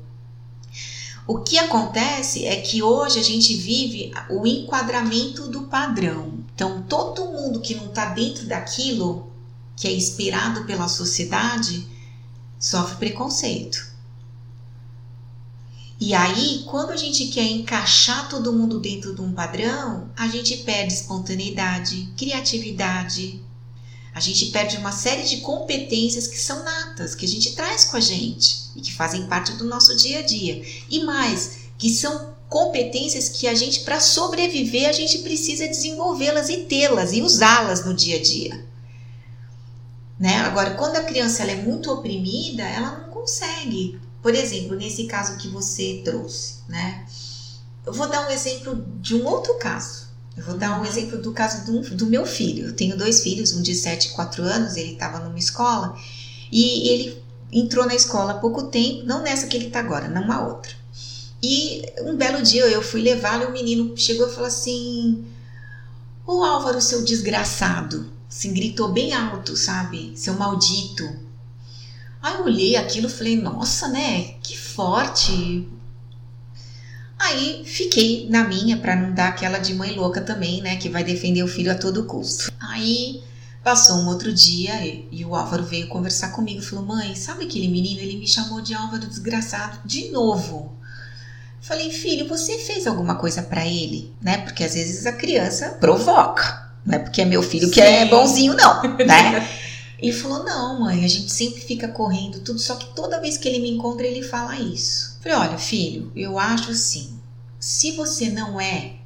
[1.27, 6.41] O que acontece é que hoje a gente vive o enquadramento do padrão.
[6.55, 9.31] Então, todo mundo que não está dentro daquilo
[9.77, 11.87] que é esperado pela sociedade
[12.59, 13.92] sofre preconceito.
[16.05, 20.57] E aí, quando a gente quer encaixar todo mundo dentro de um padrão, a gente
[20.57, 23.41] perde espontaneidade, criatividade,
[24.13, 27.97] a gente perde uma série de competências que são natas, que a gente traz com
[27.97, 30.61] a gente e que fazem parte do nosso dia a dia.
[30.91, 36.65] E mais, que são competências que a gente, para sobreviver, a gente precisa desenvolvê-las e
[36.65, 38.67] tê-las e usá-las no dia a dia.
[40.19, 40.39] Né?
[40.39, 45.37] Agora, quando a criança ela é muito oprimida, ela não consegue por exemplo, nesse caso
[45.37, 47.05] que você trouxe, né?
[47.85, 50.07] Eu vou dar um exemplo de um outro caso.
[50.37, 52.69] Eu vou dar um exemplo do caso do, do meu filho.
[52.69, 55.97] Eu tenho dois filhos, um de 7 e 4 anos, ele estava numa escola
[56.51, 60.47] e ele entrou na escola há pouco tempo, não nessa que ele está agora, numa
[60.47, 60.73] outra.
[61.43, 65.25] E um belo dia eu fui levá-lo e o menino chegou e falou assim:
[66.25, 68.11] Ô Álvaro, seu desgraçado.
[68.29, 70.13] Assim, gritou bem alto, sabe?
[70.17, 71.05] Seu maldito.
[72.23, 74.35] Aí eu olhei aquilo e falei, nossa, né?
[74.43, 75.69] Que forte.
[77.19, 80.77] Aí fiquei na minha para não dar aquela de mãe louca também, né?
[80.77, 82.53] Que vai defender o filho a todo custo.
[82.61, 83.23] Aí
[83.63, 87.69] passou um outro dia e, e o Álvaro veio conversar comigo falou: Mãe, sabe aquele
[87.69, 88.01] menino?
[88.01, 90.77] Ele me chamou de Álvaro desgraçado de novo.
[91.61, 94.39] Falei, filho, você fez alguma coisa para ele, né?
[94.39, 98.55] Porque às vezes a criança provoca, não é porque é meu filho que é bonzinho,
[98.55, 99.49] não, né?
[100.03, 103.49] Ele falou: Não, mãe, a gente sempre fica correndo, tudo, só que toda vez que
[103.49, 105.17] ele me encontra, ele fala isso.
[105.17, 107.21] Eu falei: Olha, filho, eu acho assim:
[107.61, 108.97] se você não é,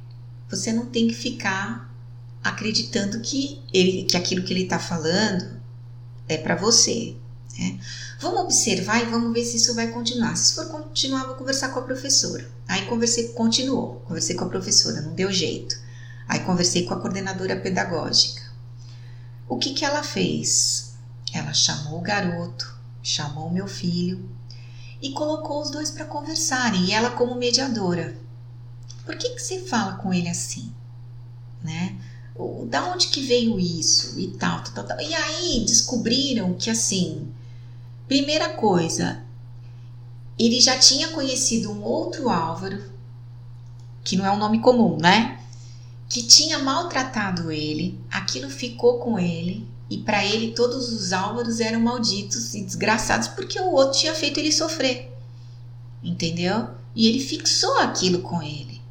[0.49, 1.93] você não tem que ficar
[2.43, 5.61] acreditando que, ele, que aquilo que ele está falando
[6.27, 7.15] é para você.
[7.59, 7.79] Né?
[8.19, 10.35] Vamos observar e vamos ver se isso vai continuar.
[10.35, 12.49] Se for continuar, vou conversar com a professora.
[12.67, 15.79] Aí conversei, continuou, conversei com a professora, não deu jeito.
[16.27, 18.41] Aí conversei com a coordenadora pedagógica.
[19.47, 20.86] O que que ela fez?
[21.37, 24.27] Ela chamou o garoto, chamou meu filho
[24.99, 28.17] e colocou os dois para conversarem, e ela como mediadora.
[29.05, 30.73] Por que, que você fala com ele assim?
[31.63, 31.95] Né?
[32.67, 34.19] Da onde que veio isso?
[34.19, 34.99] E tal, tal, tal.
[34.99, 37.31] E aí descobriram que assim,
[38.07, 39.23] primeira coisa,
[40.39, 42.83] ele já tinha conhecido um outro Álvaro,
[44.03, 45.39] que não é um nome comum, né?
[46.09, 51.79] Que tinha maltratado ele, aquilo ficou com ele, e para ele todos os Álvaros eram
[51.79, 55.13] malditos e desgraçados porque o outro tinha feito ele sofrer.
[56.03, 56.69] Entendeu?
[56.95, 58.81] E ele fixou aquilo com ele.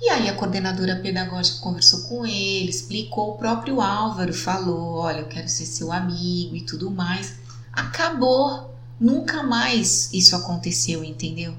[0.00, 5.28] E aí a coordenadora pedagógica conversou com ele, explicou, o próprio Álvaro falou: "Olha, eu
[5.28, 7.34] quero ser seu amigo e tudo mais".
[7.72, 8.74] Acabou.
[8.98, 11.54] Nunca mais isso aconteceu, entendeu?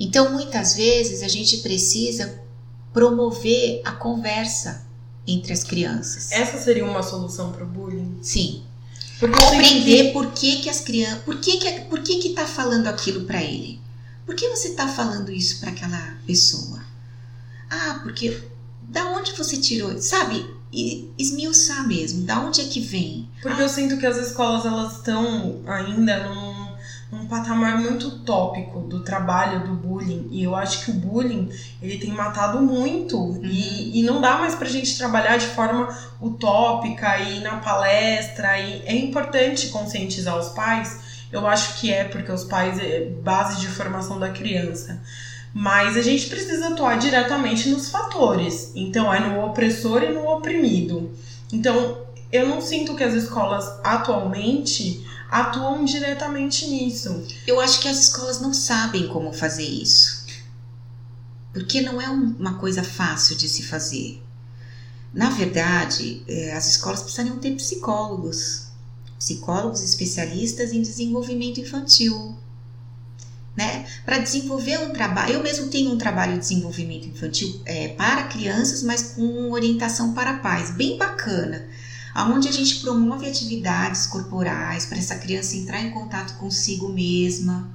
[0.00, 2.40] Então, muitas vezes a gente precisa
[2.92, 4.83] promover a conversa
[5.26, 6.30] entre as crianças.
[6.32, 8.18] Essa seria uma solução para o bullying?
[8.22, 8.62] Sim.
[9.18, 10.12] Porque Compreender que...
[10.12, 11.22] por que, que as crianças.
[11.22, 13.80] Por que, que, por que, que tá falando aquilo para ele?
[14.26, 16.82] Por que você tá falando isso para aquela pessoa?
[17.70, 18.42] Ah, porque.
[18.82, 20.00] Da onde você tirou?
[20.00, 20.46] Sabe?
[20.72, 22.22] E esmiuçar mesmo.
[22.22, 23.28] Da onde é que vem?
[23.40, 26.43] Porque ah, eu sinto que as escolas elas estão ainda num,
[27.14, 30.28] um patamar muito tópico do trabalho do bullying.
[30.30, 31.48] E eu acho que o bullying,
[31.80, 33.16] ele tem matado muito.
[33.16, 33.40] Uhum.
[33.44, 35.88] E, e não dá mais pra gente trabalhar de forma
[36.20, 38.58] utópica e na palestra.
[38.58, 41.00] E é importante conscientizar os pais.
[41.30, 45.00] Eu acho que é, porque os pais é base de formação da criança.
[45.52, 48.72] Mas a gente precisa atuar diretamente nos fatores.
[48.74, 51.12] Então, é no opressor e no oprimido.
[51.52, 51.98] Então,
[52.32, 57.26] eu não sinto que as escolas atualmente atuam diretamente nisso.
[57.46, 60.24] Eu acho que as escolas não sabem como fazer isso.
[61.52, 64.22] Porque não é uma coisa fácil de se fazer.
[65.12, 68.68] Na verdade, é, as escolas precisariam ter psicólogos,
[69.18, 72.36] psicólogos especialistas em desenvolvimento infantil,
[73.56, 73.86] né?
[74.04, 75.34] Para desenvolver um trabalho.
[75.34, 80.38] Eu mesmo tenho um trabalho de desenvolvimento infantil é, para crianças, mas com orientação para
[80.38, 81.68] pais, bem bacana
[82.14, 87.68] aonde a gente promove atividades corporais para essa criança entrar em contato consigo mesma,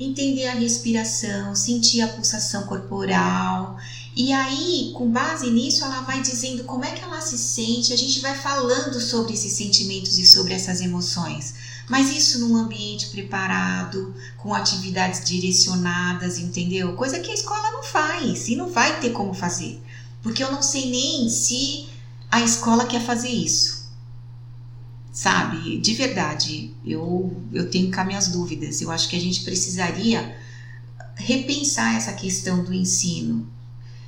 [0.00, 3.76] entender a respiração, sentir a pulsação corporal.
[4.16, 7.96] E aí, com base nisso, ela vai dizendo como é que ela se sente, a
[7.96, 11.54] gente vai falando sobre esses sentimentos e sobre essas emoções.
[11.88, 16.94] Mas isso num ambiente preparado, com atividades direcionadas, entendeu?
[16.94, 19.82] Coisa que a escola não faz e não vai ter como fazer.
[20.22, 21.86] Porque eu não sei nem se
[22.30, 23.73] a escola quer fazer isso.
[25.14, 25.78] Sabe?
[25.78, 28.82] De verdade, eu, eu tenho cá minhas dúvidas.
[28.82, 30.36] Eu acho que a gente precisaria
[31.14, 33.48] repensar essa questão do ensino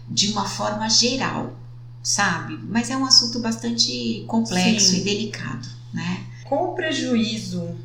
[0.09, 1.57] de uma forma geral,
[2.03, 2.59] sabe?
[2.69, 5.01] Mas é um assunto bastante complexo Sim.
[5.01, 6.27] e delicado, né?
[6.43, 7.77] Qual o prejuízo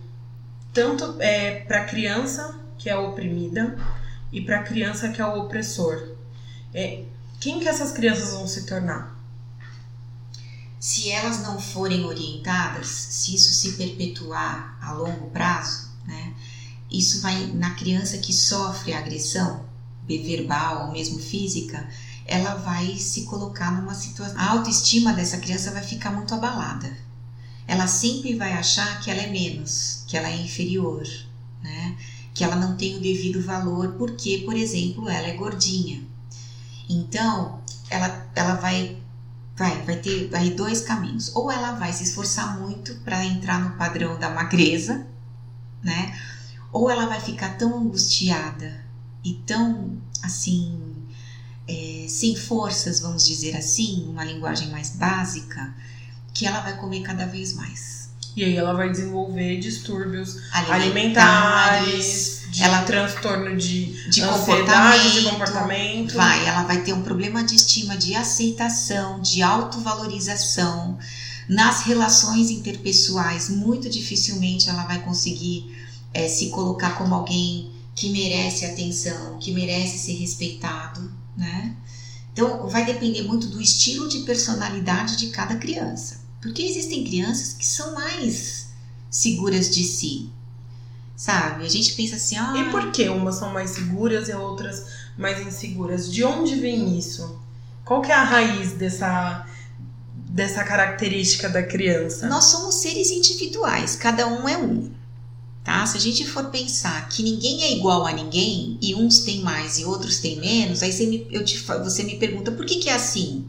[0.74, 3.78] tanto é, para a criança que é oprimida
[4.32, 6.16] e para a criança que é o opressor?
[6.74, 7.04] É,
[7.40, 9.11] quem que essas crianças vão se tornar?
[10.82, 16.34] Se elas não forem orientadas, se isso se perpetuar a longo prazo, né,
[16.90, 19.64] isso vai na criança que sofre agressão,
[20.08, 21.88] verbal ou mesmo física,
[22.26, 24.38] ela vai se colocar numa situação.
[24.40, 26.98] A autoestima dessa criança vai ficar muito abalada.
[27.68, 31.08] Ela sempre vai achar que ela é menos, que ela é inferior,
[31.62, 31.96] né?
[32.34, 36.04] Que ela não tem o devido valor porque, por exemplo, ela é gordinha.
[36.90, 39.01] Então, ela, ela vai
[39.56, 41.36] vai, vai ter aí dois caminhos.
[41.36, 45.06] Ou ela vai se esforçar muito para entrar no padrão da magreza,
[45.84, 46.18] né?
[46.72, 48.84] Ou ela vai ficar tão angustiada
[49.24, 50.82] e tão assim
[51.68, 55.74] é, sem forças, vamos dizer assim, uma linguagem mais básica,
[56.34, 57.91] que ela vai comer cada vez mais.
[58.36, 65.22] E aí ela vai desenvolver distúrbios alimentares, alimentares de ela, transtorno de, de comportamento, de
[65.24, 66.14] comportamento.
[66.16, 70.98] Vai, ela vai ter um problema de estima, de aceitação, de autovalorização.
[71.48, 75.76] Nas relações interpessoais, muito dificilmente ela vai conseguir
[76.14, 81.76] é, se colocar como alguém que merece atenção, que merece ser respeitado, né?
[82.32, 86.21] Então, vai depender muito do estilo de personalidade de cada criança.
[86.42, 88.70] Porque existem crianças que são mais
[89.10, 90.30] seguras de si,
[91.16, 91.66] sabe?
[91.66, 92.54] A gente pensa assim, ah.
[92.58, 94.86] E por que umas são mais seguras e outras
[95.18, 96.12] mais inseguras?
[96.12, 97.40] De onde vem isso?
[97.86, 99.46] Qual que é a raiz dessa
[100.14, 102.28] dessa característica da criança?
[102.28, 104.90] Nós somos seres individuais, cada um é um.
[105.64, 105.86] Tá?
[105.86, 109.78] Se a gente for pensar que ninguém é igual a ninguém e uns têm mais
[109.78, 112.90] e outros têm menos, aí você me, eu te, você me pergunta por que, que
[112.90, 113.46] é assim?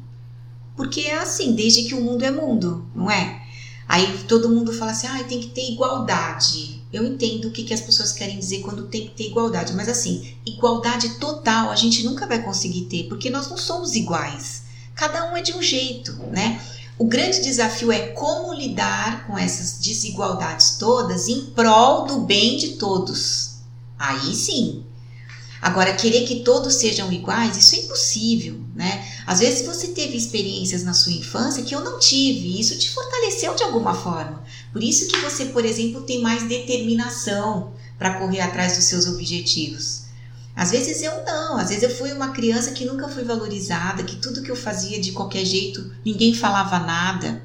[0.76, 3.42] Porque é assim, desde que o mundo é mundo, não é?
[3.88, 6.82] Aí todo mundo fala assim, ah, tem que ter igualdade.
[6.92, 9.88] Eu entendo o que, que as pessoas querem dizer quando tem que ter igualdade, mas
[9.88, 14.62] assim, igualdade total a gente nunca vai conseguir ter, porque nós não somos iguais.
[14.94, 16.60] Cada um é de um jeito, né?
[16.98, 22.76] O grande desafio é como lidar com essas desigualdades todas em prol do bem de
[22.76, 23.56] todos.
[23.98, 24.84] Aí sim.
[25.62, 29.06] Agora, querer que todos sejam iguais, isso é impossível, né?
[29.24, 32.90] Às vezes você teve experiências na sua infância que eu não tive, e isso te
[32.90, 34.42] fortaleceu de alguma forma.
[34.72, 40.02] Por isso que você, por exemplo, tem mais determinação para correr atrás dos seus objetivos.
[40.56, 44.16] Às vezes eu não, às vezes eu fui uma criança que nunca foi valorizada, que
[44.16, 47.40] tudo que eu fazia de qualquer jeito, ninguém falava nada,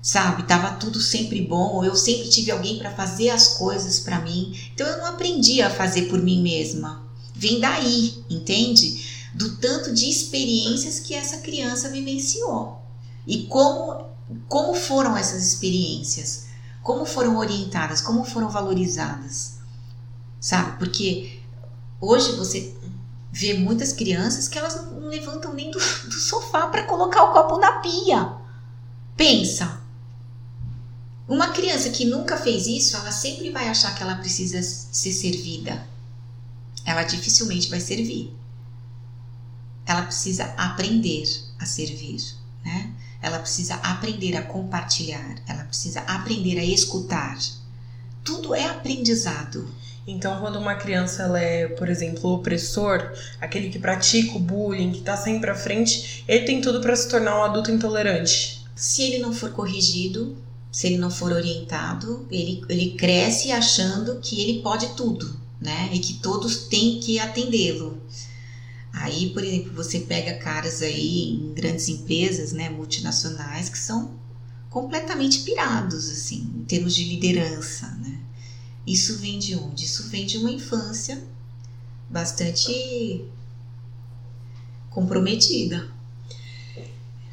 [0.00, 0.44] sabe?
[0.44, 4.56] Tava tudo sempre bom, ou eu sempre tive alguém para fazer as coisas para mim.
[4.72, 7.05] Então eu não aprendi a fazer por mim mesma.
[7.36, 9.28] Vem daí, entende?
[9.34, 12.82] Do tanto de experiências que essa criança vivenciou.
[13.26, 14.06] E como
[14.48, 16.46] como foram essas experiências?
[16.86, 19.54] como foram orientadas, como foram valorizadas,
[20.40, 20.78] sabe?
[20.78, 21.40] Porque
[22.00, 22.72] hoje você
[23.32, 27.58] vê muitas crianças que elas não levantam nem do, do sofá para colocar o copo
[27.58, 28.32] na pia.
[29.16, 29.80] Pensa.
[31.26, 35.84] Uma criança que nunca fez isso, ela sempre vai achar que ela precisa ser servida.
[36.86, 38.32] Ela dificilmente vai servir.
[39.84, 41.28] Ela precisa aprender
[41.58, 42.22] a servir,
[42.64, 42.94] né?
[43.20, 47.36] Ela precisa aprender a compartilhar, ela precisa aprender a escutar.
[48.24, 49.68] Tudo é aprendizado.
[50.06, 55.00] Então, quando uma criança ela é, por exemplo, opressor, aquele que pratica o bullying, que
[55.00, 58.64] está sempre à frente, ele tem tudo para se tornar um adulto intolerante.
[58.76, 60.36] Se ele não for corrigido,
[60.70, 65.90] se ele não for orientado, ele, ele cresce achando que ele pode tudo, né?
[65.92, 68.00] E que todos têm que atendê-lo.
[68.92, 74.14] Aí, por exemplo, você pega caras aí em grandes empresas, né, multinacionais, que são
[74.70, 78.20] completamente pirados, assim, em termos de liderança, né?
[78.86, 79.84] Isso vem de onde?
[79.84, 81.22] Isso vem de uma infância
[82.08, 83.24] bastante
[84.88, 85.88] comprometida.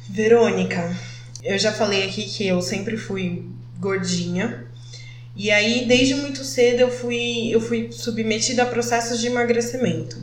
[0.08, 0.98] Verônica,
[1.42, 4.66] eu já falei aqui que eu sempre fui gordinha.
[5.36, 10.16] E aí, desde muito cedo, eu fui, eu fui submetida a processos de emagrecimento.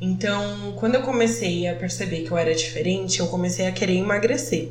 [0.00, 4.70] Então, quando eu comecei a perceber que eu era diferente, eu comecei a querer emagrecer.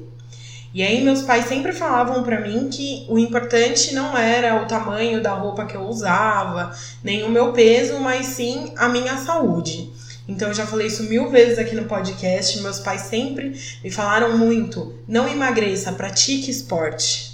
[0.73, 5.21] E aí, meus pais sempre falavam para mim que o importante não era o tamanho
[5.21, 9.91] da roupa que eu usava, nem o meu peso, mas sim a minha saúde.
[10.27, 12.61] Então eu já falei isso mil vezes aqui no podcast.
[12.61, 17.32] Meus pais sempre me falaram muito: não emagreça, pratique esporte.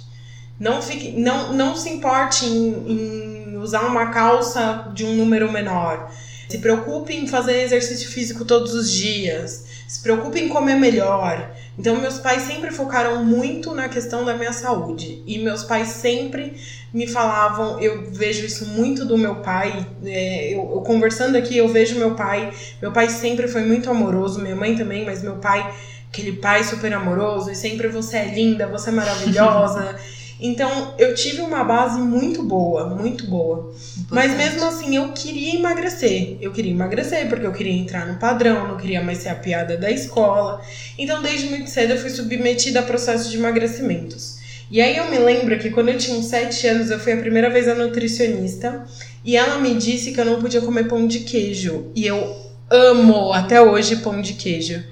[0.60, 6.12] Não, fique, não, não se importe em, em usar uma calça de um número menor.
[6.50, 9.64] Se preocupe em fazer exercício físico todos os dias.
[9.88, 11.50] Se preocupe em comer melhor.
[11.78, 15.22] Então, meus pais sempre focaram muito na questão da minha saúde.
[15.26, 16.60] E meus pais sempre
[16.92, 19.86] me falavam, eu vejo isso muito do meu pai.
[20.04, 22.52] É, eu, eu, conversando aqui, eu vejo meu pai.
[22.82, 25.72] Meu pai sempre foi muito amoroso, minha mãe também, mas meu pai,
[26.12, 29.96] aquele pai super amoroso, e sempre você é linda, você é maravilhosa.
[30.40, 33.72] Então, eu tive uma base muito boa, muito boa.
[33.98, 34.06] Importante.
[34.10, 36.38] Mas mesmo assim, eu queria emagrecer.
[36.40, 39.76] Eu queria emagrecer porque eu queria entrar no padrão, não queria mais ser a piada
[39.76, 40.62] da escola.
[40.98, 44.40] Então, desde muito cedo, eu fui submetida a processos de emagrecimentos.
[44.70, 47.16] E aí eu me lembro que quando eu tinha uns 7 anos, eu fui a
[47.16, 48.86] primeira vez a nutricionista
[49.24, 51.90] e ela me disse que eu não podia comer pão de queijo.
[51.94, 52.36] E eu
[52.70, 54.82] amo até hoje pão de queijo.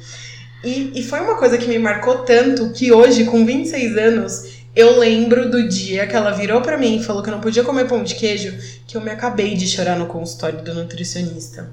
[0.64, 4.96] E, e foi uma coisa que me marcou tanto que hoje, com 26 anos, eu
[4.96, 7.88] lembro do dia que ela virou para mim e falou que eu não podia comer
[7.88, 8.56] pão de queijo,
[8.86, 11.68] que eu me acabei de chorar no consultório do nutricionista.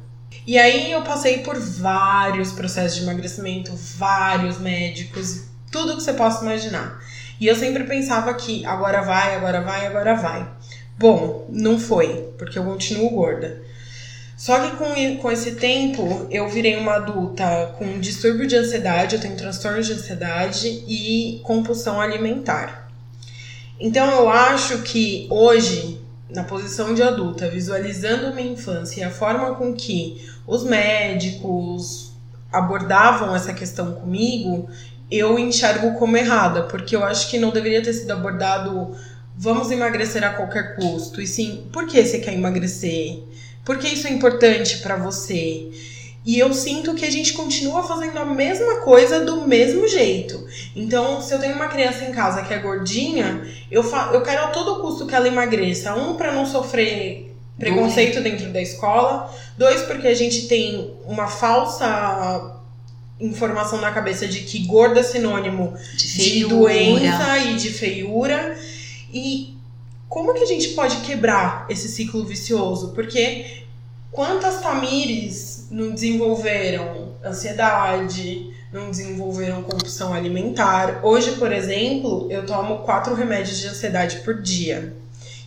[0.47, 6.43] E aí eu passei por vários processos de emagrecimento, vários médicos, tudo que você possa
[6.43, 6.99] imaginar.
[7.39, 10.49] E eu sempre pensava que agora vai, agora vai, agora vai.
[10.97, 13.62] Bom, não foi, porque eu continuo gorda.
[14.36, 19.22] Só que com, com esse tempo eu virei uma adulta com distúrbio de ansiedade, eu
[19.22, 22.84] tenho transtorno de ansiedade e compulsão alimentar.
[23.80, 25.99] Então eu acho que hoje,
[26.30, 32.13] na posição de adulta, visualizando minha infância e a forma com que os médicos
[32.51, 34.69] abordavam essa questão comigo,
[35.11, 38.95] eu enxergo como errada, porque eu acho que não deveria ter sido abordado
[39.38, 43.19] vamos emagrecer a qualquer custo, e sim, por que você quer emagrecer?
[43.63, 45.69] Por que isso é importante para você?
[46.26, 50.43] E eu sinto que a gente continua fazendo a mesma coisa do mesmo jeito.
[50.76, 54.47] Então, se eu tenho uma criança em casa que é gordinha, eu, eu quero a
[54.47, 55.93] todo custo que ela emagreça.
[55.93, 59.32] Um, para não sofrer preconceito dentro da escola.
[59.55, 62.59] Dois, porque a gente tem uma falsa
[63.19, 68.57] informação na cabeça de que gorda é sinônimo de, de doença e de feiura.
[69.13, 69.55] E
[70.09, 72.93] como que a gente pode quebrar esse ciclo vicioso?
[72.93, 73.63] Porque
[74.11, 80.99] quantas Tamires não desenvolveram ansiedade, não desenvolveram compulsão alimentar.
[81.03, 84.93] Hoje, por exemplo, eu tomo quatro remédios de ansiedade por dia.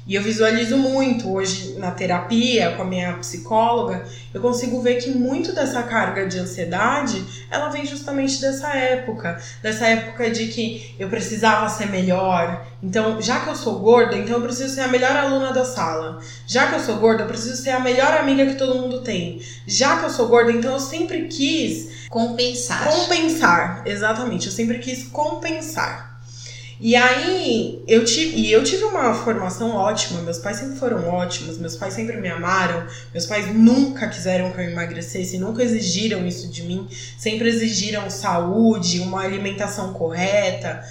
[0.08, 5.10] E eu visualizo muito hoje na terapia com a minha psicóloga, eu consigo ver que
[5.10, 11.10] muito dessa carga de ansiedade, ela vem justamente dessa época, dessa época de que eu
[11.10, 12.66] precisava ser melhor.
[12.82, 16.20] Então, já que eu sou gorda, então eu preciso ser a melhor aluna da sala.
[16.46, 19.42] Já que eu sou gorda, eu preciso ser a melhor amiga que todo mundo tem.
[19.66, 22.88] Já que eu sou gorda, então eu sempre quis compensar.
[22.90, 24.46] Compensar, exatamente.
[24.46, 26.07] Eu sempre quis compensar.
[26.80, 31.58] E aí, eu tive, e eu tive uma formação ótima, meus pais sempre foram ótimos,
[31.58, 36.48] meus pais sempre me amaram, meus pais nunca quiseram que eu emagrecesse, nunca exigiram isso
[36.48, 36.86] de mim,
[37.18, 40.84] sempre exigiram saúde, uma alimentação correta.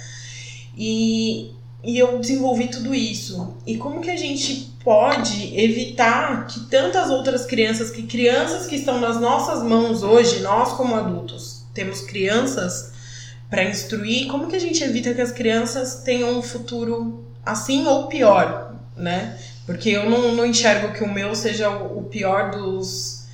[0.76, 3.56] E, e eu desenvolvi tudo isso.
[3.66, 9.00] E como que a gente pode evitar que tantas outras crianças, que crianças que estão
[9.00, 12.97] nas nossas mãos hoje, nós como adultos, temos crianças
[13.50, 18.06] para instruir, como que a gente evita que as crianças tenham um futuro assim ou
[18.06, 19.38] pior, né?
[19.64, 23.26] Porque eu não, não enxergo que o meu seja o, pior dos,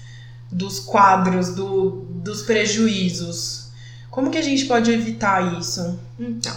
[0.50, 3.68] dos quadros, do, dos prejuízos.
[4.10, 5.98] Como que a gente pode evitar isso?
[6.18, 6.56] Então,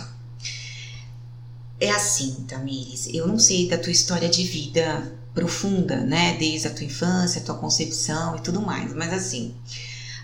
[1.80, 3.08] é assim, Tamires.
[3.14, 6.36] Eu não sei da tua história de vida profunda, né?
[6.40, 8.94] Desde a tua infância, a tua concepção e tudo mais.
[8.94, 9.54] Mas assim,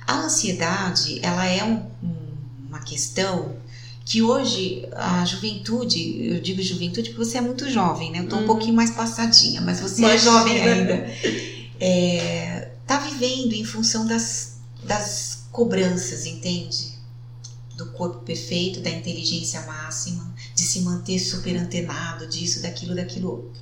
[0.07, 1.85] a ansiedade, ela é um,
[2.73, 3.55] uma questão
[4.03, 8.19] que hoje a juventude, eu digo juventude porque você é muito jovem, né?
[8.19, 8.47] Eu tô um uhum.
[8.47, 11.07] pouquinho mais passadinha, mas você é jovem ainda.
[11.85, 16.93] É, tá vivendo em função das, das cobranças, entende?
[17.75, 23.61] Do corpo perfeito, da inteligência máxima, de se manter super antenado disso, daquilo, daquilo outro.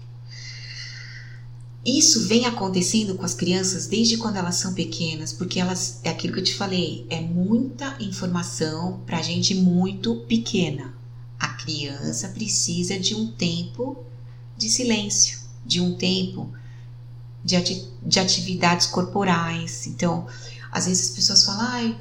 [1.86, 6.34] Isso vem acontecendo com as crianças desde quando elas são pequenas, porque elas, é aquilo
[6.34, 10.94] que eu te falei, é muita informação para gente muito pequena.
[11.40, 14.06] A criança precisa de um tempo
[14.56, 16.54] de silêncio, de um tempo
[17.44, 19.88] de, ati de atividades corporais.
[19.88, 20.28] Então,
[20.72, 21.96] às vezes as pessoas falam, ah,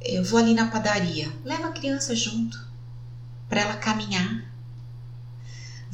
[0.00, 2.58] eu vou ali na padaria, leva a criança junto
[3.50, 4.50] para ela caminhar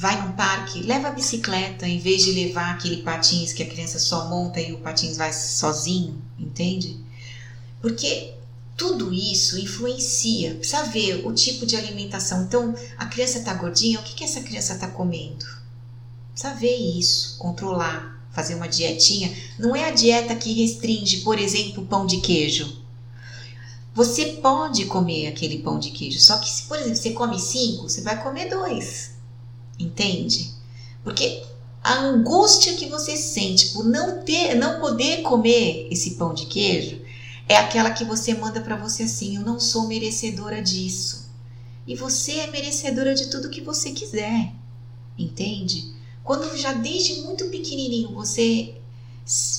[0.03, 4.01] vai num parque, leva a bicicleta em vez de levar aquele patins que a criança
[4.01, 6.99] só monta e o patins vai sozinho, entende?
[7.81, 8.35] Porque
[8.77, 10.57] tudo isso influencia.
[10.57, 12.43] Precisa ver o tipo de alimentação.
[12.43, 15.47] Então, a criança está gordinha, o que, que essa criança está comendo?
[16.33, 19.33] Precisa ver isso, controlar, fazer uma dietinha.
[19.57, 22.83] Não é a dieta que restringe, por exemplo, pão de queijo.
[23.95, 27.89] Você pode comer aquele pão de queijo, só que se, por exemplo, você come cinco,
[27.89, 29.13] você vai comer dois.
[29.83, 30.53] Entende?
[31.03, 31.43] Porque
[31.83, 37.01] a angústia que você sente por não ter, não poder comer esse pão de queijo
[37.49, 41.31] é aquela que você manda para você assim, eu não sou merecedora disso.
[41.87, 44.53] E você é merecedora de tudo que você quiser.
[45.19, 45.93] Entende?
[46.23, 48.75] Quando já desde muito pequenininho você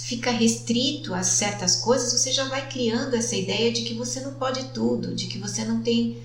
[0.04, 4.34] fica restrito a certas coisas, você já vai criando essa ideia de que você não
[4.36, 6.18] pode tudo, de que você não tem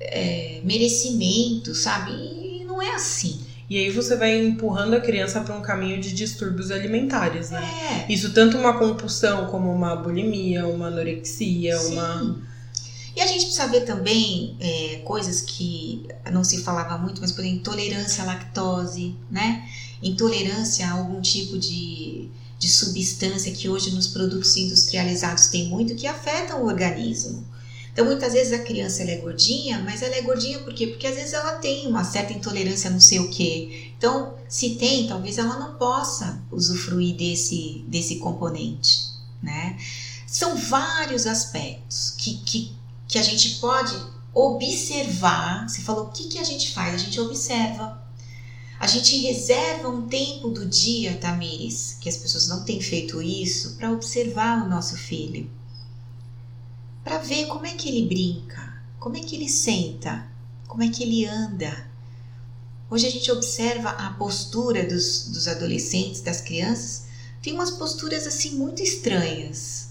[0.00, 2.12] é, merecimento, sabe?
[2.12, 2.43] E
[2.74, 3.40] não é assim.
[3.70, 8.06] E aí você vai empurrando a criança para um caminho de distúrbios alimentares, né?
[8.08, 8.12] É.
[8.12, 11.92] Isso tanto uma compulsão como uma bulimia, uma anorexia, Sim.
[11.92, 12.42] uma.
[13.16, 17.40] E a gente precisa ver também é, coisas que não se falava muito, mas por
[17.40, 19.66] exemplo, intolerância à lactose, né?
[20.02, 26.06] Intolerância a algum tipo de, de substância que hoje nos produtos industrializados tem muito que
[26.06, 27.46] afetam o organismo.
[27.94, 30.88] Então, muitas vezes a criança é gordinha, mas ela é gordinha por quê?
[30.88, 33.92] Porque às vezes ela tem uma certa intolerância não sei o quê.
[33.96, 38.98] Então, se tem, talvez ela não possa usufruir desse, desse componente,
[39.40, 39.78] né?
[40.26, 42.72] São vários aspectos que, que,
[43.06, 43.96] que a gente pode
[44.34, 45.68] observar.
[45.68, 46.94] Você falou, o que, que a gente faz?
[46.94, 48.02] A gente observa.
[48.80, 53.76] A gente reserva um tempo do dia, Tamires, que as pessoas não têm feito isso,
[53.76, 55.48] para observar o nosso filho
[57.04, 60.26] para ver como é que ele brinca, como é que ele senta,
[60.66, 61.86] como é que ele anda.
[62.90, 67.04] Hoje a gente observa a postura dos, dos adolescentes, das crianças,
[67.42, 69.90] tem umas posturas assim muito estranhas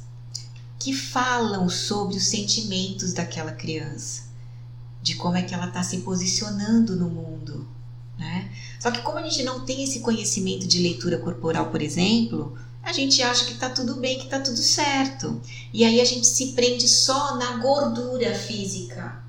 [0.80, 4.24] que falam sobre os sentimentos daquela criança,
[5.01, 7.68] de como é que ela está se posicionando no mundo.
[8.18, 8.51] Né?
[8.80, 12.92] Só que como a gente não tem esse conhecimento de leitura corporal, por exemplo, a
[12.92, 15.42] gente acha que tá tudo bem, que tá tudo certo.
[15.72, 19.24] E aí a gente se prende só na gordura física.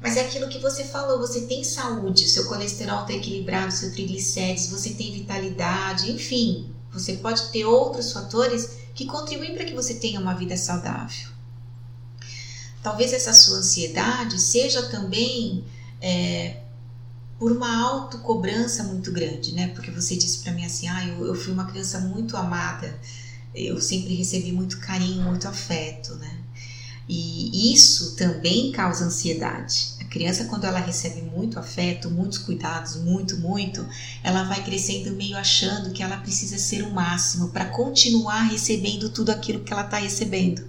[0.00, 4.70] Mas é aquilo que você falou, você tem saúde, seu colesterol está equilibrado, seu triglicérides,
[4.70, 10.20] você tem vitalidade, enfim, você pode ter outros fatores que contribuem para que você tenha
[10.20, 11.28] uma vida saudável.
[12.82, 15.64] Talvez essa sua ansiedade seja também
[16.00, 16.62] é,
[17.38, 19.68] por uma autocobrança muito grande, né?
[19.68, 22.98] Porque você disse para mim assim: ah, eu, eu fui uma criança muito amada,
[23.54, 26.38] eu sempre recebi muito carinho, muito afeto, né?
[27.08, 29.94] E isso também causa ansiedade.
[29.98, 33.86] A criança, quando ela recebe muito afeto, muitos cuidados, muito, muito,
[34.22, 39.30] ela vai crescendo meio achando que ela precisa ser o máximo para continuar recebendo tudo
[39.30, 40.62] aquilo que ela está recebendo.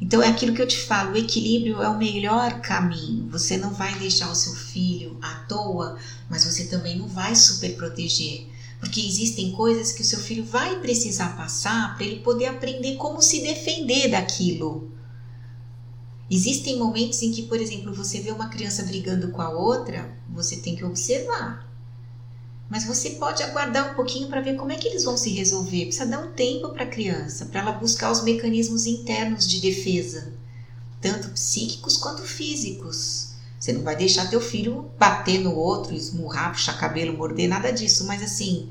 [0.00, 3.28] Então é aquilo que eu te falo, o equilíbrio é o melhor caminho.
[3.30, 7.74] Você não vai deixar o seu filho à toa, mas você também não vai super
[7.76, 8.46] proteger.
[8.78, 13.22] Porque existem coisas que o seu filho vai precisar passar para ele poder aprender como
[13.22, 14.92] se defender daquilo.
[16.30, 20.56] Existem momentos em que, por exemplo, você vê uma criança brigando com a outra, você
[20.56, 21.65] tem que observar.
[22.68, 25.86] Mas você pode aguardar um pouquinho para ver como é que eles vão se resolver.
[25.86, 30.32] Precisa dar um tempo para a criança, para ela buscar os mecanismos internos de defesa,
[31.00, 33.34] tanto psíquicos quanto físicos.
[33.58, 38.04] Você não vai deixar teu filho bater no outro, esmurrar, puxar cabelo, morder, nada disso.
[38.04, 38.68] Mas assim,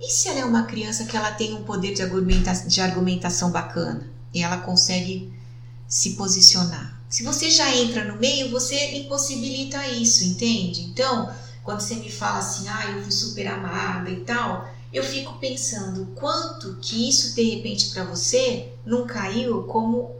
[0.00, 3.50] e se ela é uma criança que ela tem um poder de, argumenta de argumentação
[3.50, 5.32] bacana e ela consegue
[5.86, 6.98] se posicionar?
[7.08, 10.82] Se você já entra no meio, você impossibilita isso, entende?
[10.82, 11.28] Então,
[11.70, 16.06] quando você me fala assim, ah, eu fui super amada e tal, eu fico pensando
[16.16, 20.16] quanto que isso de repente para você não caiu como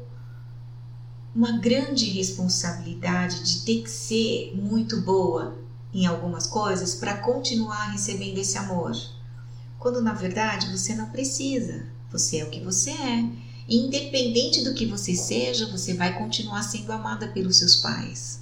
[1.35, 5.59] uma grande responsabilidade de ter que ser muito boa
[5.93, 8.93] em algumas coisas para continuar recebendo esse amor.
[9.77, 13.29] Quando na verdade você não precisa, você é o que você é.
[13.69, 18.40] E independente do que você seja, você vai continuar sendo amada pelos seus pais.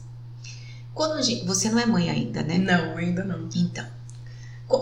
[0.99, 2.59] Quando gente, você não é mãe ainda, né?
[2.59, 3.49] Não, ainda não.
[3.55, 3.87] Então,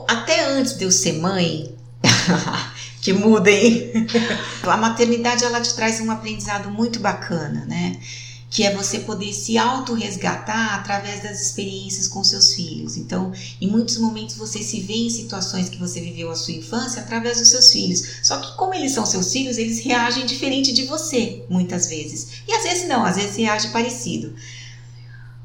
[0.09, 1.77] até antes de eu ser mãe,
[3.03, 3.93] que mudem.
[4.64, 8.01] a maternidade ela te traz um aprendizado muito bacana, né?
[8.49, 12.97] Que é você poder se auto-resgatar através das experiências com seus filhos.
[12.97, 17.03] Então, em muitos momentos você se vê em situações que você viveu a sua infância
[17.03, 18.21] através dos seus filhos.
[18.23, 22.41] Só que, como eles são seus filhos, eles reagem diferente de você, muitas vezes.
[22.49, 24.35] E às vezes não, às vezes reage parecido.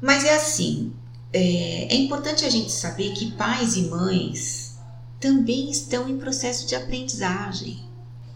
[0.02, 0.92] Mas é assim:
[1.32, 4.76] é, é importante a gente saber que pais e mães
[5.20, 7.88] também estão em processo de aprendizagem.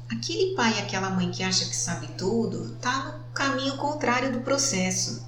[0.09, 4.43] Aquele pai e aquela mãe que acha que sabe tudo está no caminho contrário do
[4.43, 5.27] processo.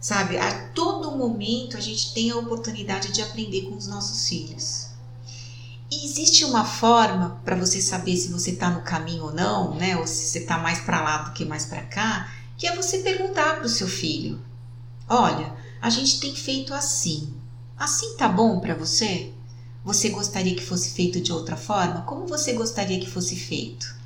[0.00, 4.86] Sabe, a todo momento a gente tem a oportunidade de aprender com os nossos filhos.
[5.90, 9.96] E existe uma forma para você saber se você está no caminho ou não, né?
[9.98, 12.98] Ou se você está mais para lá do que mais para cá, que é você
[12.98, 14.40] perguntar para o seu filho:
[15.08, 17.32] Olha, a gente tem feito assim.
[17.78, 19.32] Assim tá bom para você?
[19.82, 22.02] Você gostaria que fosse feito de outra forma?
[22.02, 23.96] Como você gostaria que fosse feito?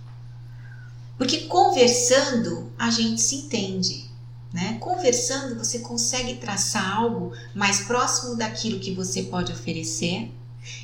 [1.18, 4.08] Porque conversando a gente se entende,
[4.52, 4.76] né?
[4.78, 10.30] Conversando você consegue traçar algo mais próximo daquilo que você pode oferecer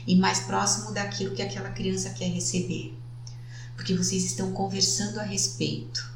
[0.05, 2.93] e mais próximo daquilo que aquela criança quer receber.
[3.77, 6.08] Porque vocês estão conversando a respeito.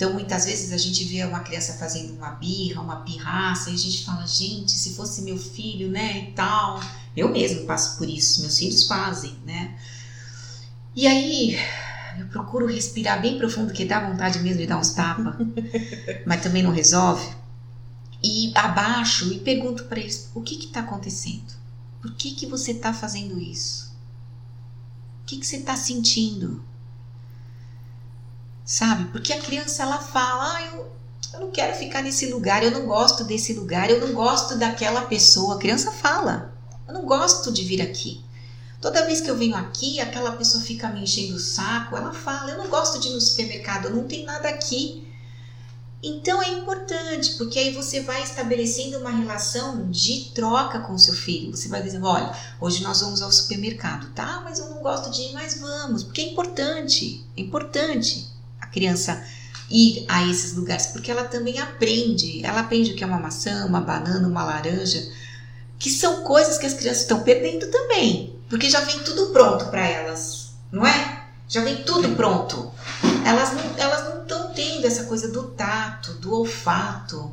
[0.00, 3.76] Então, muitas vezes a gente vê uma criança fazendo uma birra, uma pirraça, e a
[3.76, 6.80] gente fala, gente, se fosse meu filho, né, e tal.
[7.14, 9.78] Eu mesmo passo por isso, meus filhos fazem, né?
[10.96, 11.58] E aí,
[12.18, 15.34] eu procuro respirar bem profundo, que dá vontade mesmo de dar uns tapas,
[16.24, 17.36] mas também não resolve.
[18.24, 21.52] E abaixo e pergunto para eles: o que está acontecendo?
[22.00, 23.94] Por que, que você está fazendo isso?
[25.22, 26.64] O que, que você está sentindo?
[28.70, 29.06] Sabe?
[29.06, 30.92] Porque a criança ela fala, ah, eu,
[31.34, 35.02] eu não quero ficar nesse lugar, eu não gosto desse lugar, eu não gosto daquela
[35.02, 35.56] pessoa.
[35.56, 36.54] A criança fala,
[36.86, 38.24] eu não gosto de vir aqui.
[38.80, 42.52] Toda vez que eu venho aqui, aquela pessoa fica me enchendo o saco, ela fala,
[42.52, 45.04] eu não gosto de ir no supermercado, não tem nada aqui.
[46.00, 51.12] Então é importante, porque aí você vai estabelecendo uma relação de troca com o seu
[51.12, 51.54] filho.
[51.54, 54.40] Você vai dizendo: olha, hoje nós vamos ao supermercado, tá?
[54.42, 58.30] Mas eu não gosto de ir, mas vamos, porque é importante, é importante
[58.72, 59.22] criança
[59.70, 62.44] ir a esses lugares, porque ela também aprende.
[62.44, 65.08] Ela aprende o que é uma maçã, uma banana, uma laranja,
[65.78, 69.86] que são coisas que as crianças estão perdendo também, porque já vem tudo pronto para
[69.86, 71.24] elas, não é?
[71.48, 72.70] Já vem tudo pronto.
[73.24, 77.32] Elas não elas não estão tendo essa coisa do tato, do olfato.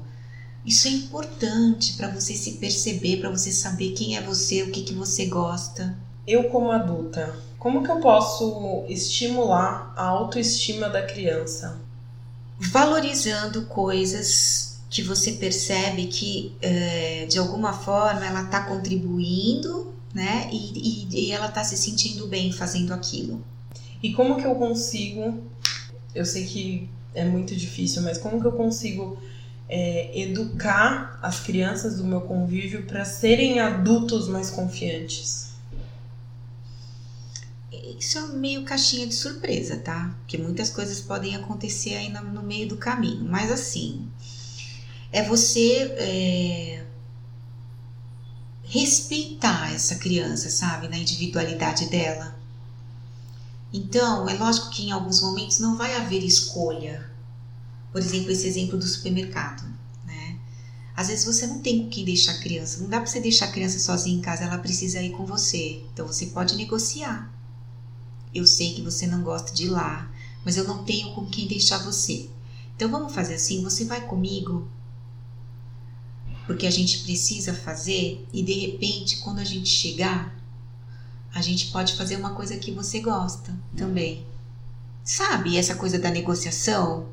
[0.66, 4.82] Isso é importante para você se perceber, para você saber quem é você, o que,
[4.82, 5.96] que você gosta.
[6.26, 11.80] Eu como adulta, como que eu posso estimular a autoestima da criança?
[12.60, 20.50] Valorizando coisas que você percebe que é, de alguma forma ela está contribuindo, né?
[20.52, 23.44] E, e, e ela está se sentindo bem fazendo aquilo.
[24.02, 25.44] E como que eu consigo?
[26.14, 29.18] Eu sei que é muito difícil, mas como que eu consigo
[29.68, 35.47] é, educar as crianças do meu convívio para serem adultos mais confiantes?
[37.98, 40.16] Isso é meio caixinha de surpresa, tá?
[40.20, 43.24] Porque muitas coisas podem acontecer aí no, meio do caminho.
[43.24, 44.08] Mas assim,
[45.12, 46.86] é você é,
[48.64, 50.88] respeitar essa criança, sabe?
[50.88, 52.38] Na individualidade dela.
[53.74, 57.10] Então, é lógico que em alguns momentos não vai haver escolha.
[57.92, 59.64] Por exemplo, esse exemplo do supermercado.
[60.06, 60.40] Né?
[60.96, 62.82] Às vezes você não tem com quem deixar a criança.
[62.82, 65.84] Não dá para você deixar a criança sozinha em casa, ela precisa ir com você.
[65.92, 67.37] Então você pode negociar
[68.38, 70.12] eu sei que você não gosta de ir lá,
[70.46, 72.30] mas eu não tenho com quem deixar você.
[72.76, 74.68] Então vamos fazer assim: você vai comigo?
[76.46, 80.34] Porque a gente precisa fazer e de repente, quando a gente chegar,
[81.34, 84.26] a gente pode fazer uma coisa que você gosta também.
[85.04, 87.08] Sabe essa coisa da negociação?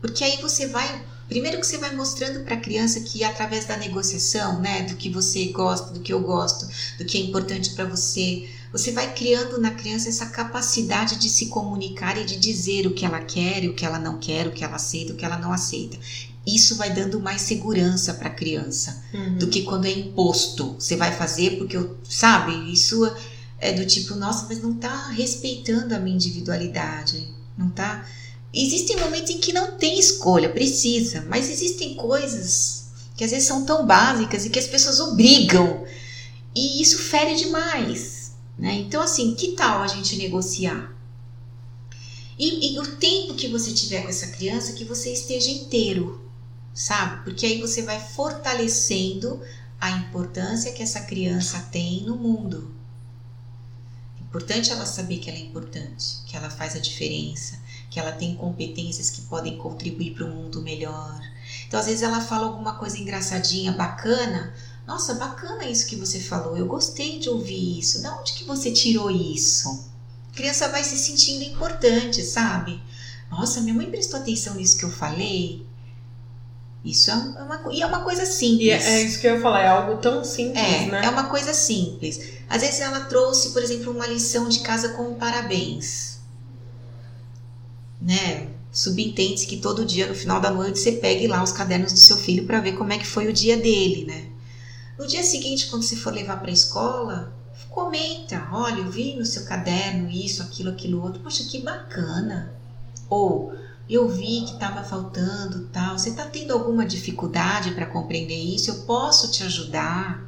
[0.00, 3.76] Porque aí você vai Primeiro que você vai mostrando para a criança que através da
[3.76, 6.68] negociação, né, do que você gosta, do que eu gosto,
[6.98, 11.46] do que é importante para você, você vai criando na criança essa capacidade de se
[11.46, 14.62] comunicar e de dizer o que ela quer, o que ela não quer, o que
[14.62, 15.98] ela aceita, o que ela não aceita.
[16.46, 19.38] Isso vai dando mais segurança para a criança uhum.
[19.38, 20.74] do que quando é imposto.
[20.78, 23.10] Você vai fazer porque eu, sabe, isso
[23.58, 28.06] é do tipo, nossa, mas não está respeitando a minha individualidade, não está
[28.58, 33.66] Existem momentos em que não tem escolha, precisa, mas existem coisas que às vezes são
[33.66, 35.84] tão básicas e que as pessoas obrigam.
[36.54, 38.15] E isso fere demais.
[38.58, 38.74] Né?
[38.74, 40.94] Então, assim, que tal a gente negociar?
[42.38, 46.30] E, e, o tempo que você tiver com essa criança, que você esteja inteiro,
[46.74, 47.24] sabe?
[47.24, 49.40] Porque aí você vai fortalecendo
[49.80, 52.74] a importância que essa criança tem no mundo.
[54.20, 58.36] Importante ela saber que ela é importante, que ela faz a diferença, que ela tem
[58.36, 61.18] competências que podem contribuir para um mundo melhor.
[61.66, 64.52] Então, às vezes ela fala alguma coisa engraçadinha, bacana.
[64.86, 66.56] Nossa, bacana isso que você falou.
[66.56, 68.02] Eu gostei de ouvir isso.
[68.02, 69.68] Da onde que você tirou isso?
[70.32, 72.80] A criança vai se sentindo importante, sabe?
[73.30, 75.66] Nossa, minha mãe prestou atenção nisso que eu falei.
[76.84, 78.66] Isso é uma, e é uma coisa simples.
[78.66, 81.04] E é, é, isso que eu ia falar, é algo tão simples, é, né?
[81.04, 82.20] É uma coisa simples.
[82.48, 86.16] Às vezes ela trouxe, por exemplo, uma lição de casa com parabéns
[88.00, 88.48] né?
[88.70, 92.16] Subentende-se que todo dia, no final da noite, você pegue lá os cadernos do seu
[92.16, 94.26] filho para ver como é que foi o dia dele, né?
[94.98, 97.32] No dia seguinte, quando você for levar para a escola,
[97.70, 102.54] comenta, olha, eu vi no seu caderno isso, aquilo, aquilo outro, poxa, que bacana.
[103.08, 103.54] Ou
[103.88, 108.70] eu vi que estava faltando tal, você está tendo alguma dificuldade para compreender isso?
[108.70, 110.24] Eu posso te ajudar?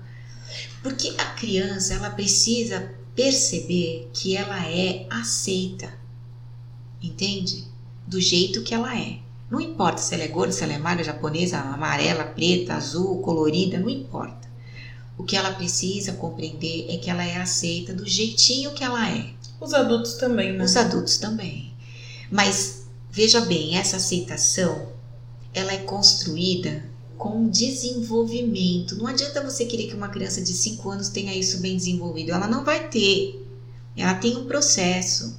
[0.83, 5.99] Porque a criança, ela precisa perceber que ela é aceita
[7.03, 7.65] entende?
[8.07, 9.19] Do jeito que ela é.
[9.51, 13.79] Não importa se ela é gorda, se ela é magra, japonesa, amarela, preta, azul, colorida,
[13.79, 14.48] não importa.
[15.19, 19.31] O que ela precisa compreender é que ela é aceita do jeitinho que ela é.
[19.61, 20.65] Os adultos também, né?
[20.65, 21.75] Os adultos também.
[22.31, 24.93] Mas veja bem, essa aceitação,
[25.53, 28.97] ela é construída com desenvolvimento.
[28.97, 32.31] Não adianta você querer que uma criança de 5 anos tenha isso bem desenvolvido.
[32.31, 33.45] Ela não vai ter.
[33.97, 35.37] Ela tem um processo.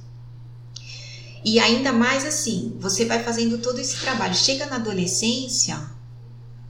[1.42, 4.34] E ainda mais assim, você vai fazendo todo esse trabalho.
[4.34, 5.80] Chega na adolescência,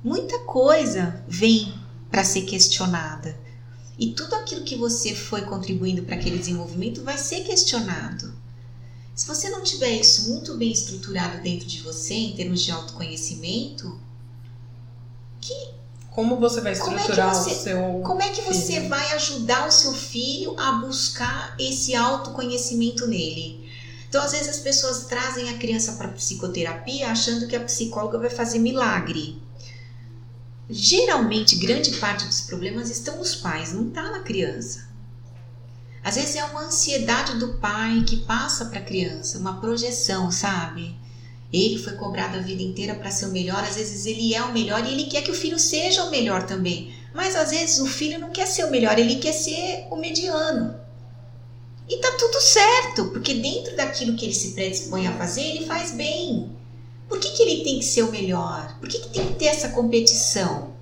[0.05, 1.75] muita coisa vem
[2.11, 3.39] para ser questionada.
[3.99, 8.35] E tudo aquilo que você foi contribuindo para aquele desenvolvimento vai ser questionado.
[9.15, 14.01] Se você não tiver isso muito bem estruturado dentro de você, em termos de autoconhecimento,
[15.41, 15.81] que
[16.11, 18.89] como você vai estruturar é você, o seu Como é que você filho?
[18.89, 23.71] vai ajudar o seu filho a buscar esse autoconhecimento nele?
[24.09, 28.31] Então, às vezes, as pessoas trazem a criança para psicoterapia achando que a psicóloga vai
[28.31, 29.41] fazer milagre.
[30.73, 34.89] Geralmente, grande parte dos problemas estão nos pais, não está na criança.
[36.03, 40.95] Às vezes é uma ansiedade do pai que passa para a criança, uma projeção, sabe?
[41.53, 44.53] Ele foi cobrado a vida inteira para ser o melhor, às vezes ele é o
[44.53, 46.95] melhor e ele quer que o filho seja o melhor também.
[47.12, 50.79] Mas às vezes o filho não quer ser o melhor, ele quer ser o mediano.
[51.89, 55.91] E tá tudo certo, porque dentro daquilo que ele se predispõe a fazer, ele faz
[55.91, 56.60] bem.
[57.11, 58.79] Por que, que ele tem que ser o melhor?
[58.79, 60.75] Por que, que tem que ter essa competição?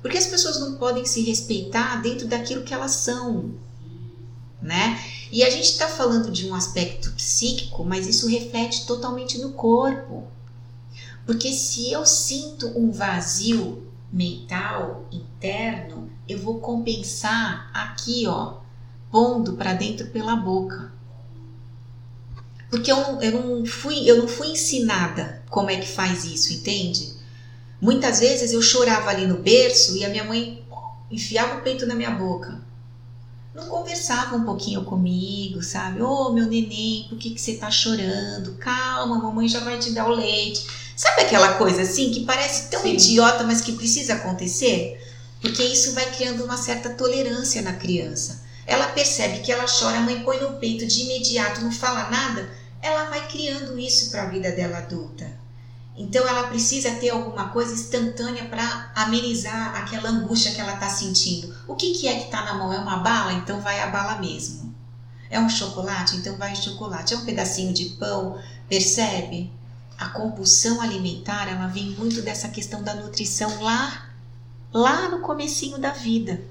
[0.00, 3.52] Porque as pessoas não podem se respeitar dentro daquilo que elas são,
[4.62, 5.02] né?
[5.32, 10.22] E a gente está falando de um aspecto psíquico, mas isso reflete totalmente no corpo.
[11.26, 18.58] Porque se eu sinto um vazio mental interno, eu vou compensar aqui, ó,
[19.10, 20.93] pondo para dentro pela boca.
[22.74, 26.52] Porque eu não, eu, não fui, eu não fui ensinada como é que faz isso,
[26.52, 27.14] entende?
[27.80, 30.60] Muitas vezes eu chorava ali no berço e a minha mãe
[31.08, 32.60] enfiava o peito na minha boca.
[33.54, 36.02] Não conversava um pouquinho comigo, sabe?
[36.02, 38.56] Ô oh, meu neném, por que, que você tá chorando?
[38.58, 40.66] Calma, mamãe já vai te dar o leite.
[40.96, 42.94] Sabe aquela coisa assim que parece tão Sim.
[42.94, 45.00] idiota, mas que precisa acontecer?
[45.40, 50.00] Porque isso vai criando uma certa tolerância na criança ela percebe que ela chora, a
[50.00, 52.48] mãe põe no peito de imediato, não fala nada,
[52.84, 55.26] ela vai criando isso para a vida dela adulta.
[55.96, 61.56] Então ela precisa ter alguma coisa instantânea para amenizar aquela angústia que ela está sentindo.
[61.66, 62.70] O que, que é que está na mão?
[62.70, 63.32] É uma bala?
[63.32, 64.74] Então vai a bala mesmo.
[65.30, 66.16] É um chocolate?
[66.16, 67.14] Então vai chocolate.
[67.14, 68.38] É um pedacinho de pão?
[68.68, 69.50] Percebe?
[69.96, 74.10] A compulsão alimentar ela vem muito dessa questão da nutrição lá,
[74.70, 76.44] lá no comecinho da vida.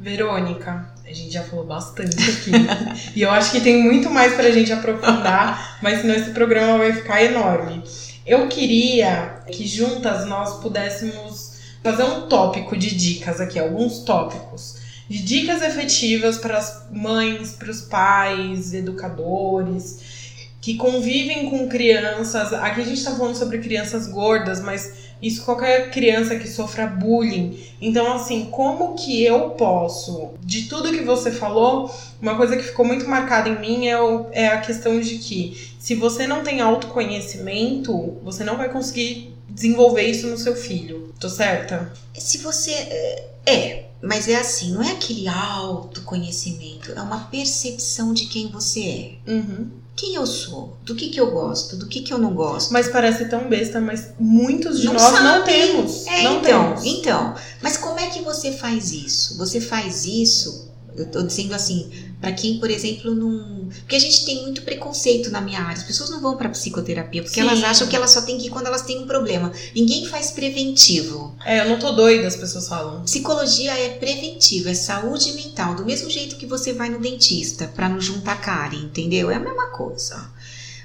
[0.00, 2.50] Verônica, a gente já falou bastante aqui.
[3.16, 6.92] e eu acho que tem muito mais pra gente aprofundar, mas senão esse programa vai
[6.92, 7.82] ficar enorme.
[8.26, 14.76] Eu queria que juntas nós pudéssemos fazer um tópico de dicas aqui, alguns tópicos
[15.08, 20.18] de dicas efetivas para as mães, para os pais, educadores
[20.60, 22.52] que convivem com crianças.
[22.52, 27.58] Aqui a gente está falando sobre crianças gordas, mas isso qualquer criança que sofra bullying.
[27.80, 32.84] Então, assim, como que eu posso, de tudo que você falou, uma coisa que ficou
[32.84, 36.60] muito marcada em mim é, o, é a questão de que se você não tem
[36.60, 41.12] autoconhecimento, você não vai conseguir desenvolver isso no seu filho.
[41.18, 41.92] Tô certa?
[42.14, 42.72] Se você.
[42.72, 49.18] É, é, mas é assim, não é aquele autoconhecimento, é uma percepção de quem você
[49.26, 49.32] é.
[49.32, 52.72] Uhum quem eu sou, do que, que eu gosto, do que, que eu não gosto.
[52.72, 56.06] Mas parece tão besta, mas muitos de não nós não temos.
[56.06, 56.84] É, não então, temos.
[56.84, 57.34] então.
[57.60, 59.36] Mas como é que você faz isso?
[59.38, 61.90] Você faz isso, eu tô dizendo assim,
[62.20, 63.68] para quem, por exemplo, não.
[63.68, 65.76] Porque a gente tem muito preconceito na minha área.
[65.76, 67.46] As pessoas não vão para psicoterapia porque Sim.
[67.46, 69.52] elas acham que elas só têm que ir quando elas têm um problema.
[69.74, 71.36] Ninguém faz preventivo.
[71.44, 73.04] É, eu não tô doida, as pessoas falam.
[73.04, 75.76] Psicologia é preventivo, é saúde mental.
[75.76, 79.30] Do mesmo jeito que você vai no dentista para não juntar cárie, entendeu?
[79.30, 80.28] É a mesma coisa.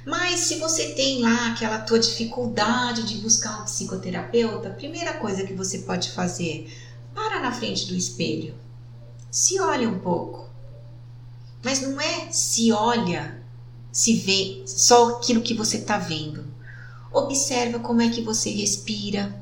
[0.06, 5.44] Mas se você tem lá aquela tua dificuldade de buscar um psicoterapeuta, a primeira coisa
[5.44, 6.72] que você pode fazer,
[7.16, 8.54] para na frente do espelho.
[9.32, 10.53] Se olha um pouco
[11.64, 13.42] mas não é se olha,
[13.92, 16.46] se vê só aquilo que você está vendo.
[17.12, 19.34] Observa como é que você respira.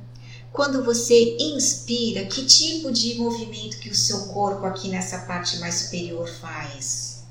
[0.53, 5.76] Quando você inspira, que tipo de movimento que o seu corpo aqui nessa parte mais
[5.76, 7.24] superior faz?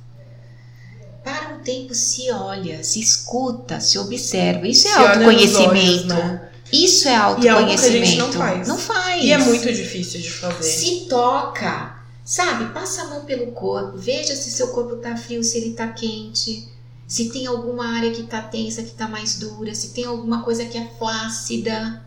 [1.23, 4.67] Para um tempo se olha, se escuta, se observa.
[4.67, 6.07] Isso é se autoconhecimento.
[6.07, 6.51] Né?
[6.73, 7.45] Isso é autoconhecimento.
[7.45, 8.69] E é algo que a gente não faz.
[8.69, 9.25] Não faz.
[9.25, 10.63] E é muito difícil de fazer.
[10.63, 15.59] Se toca Sabe, passa a mão pelo corpo, veja se seu corpo está frio, se
[15.59, 16.69] ele está quente,
[17.07, 20.65] se tem alguma área que está tensa, que está mais dura, se tem alguma coisa
[20.65, 22.07] que é flácida.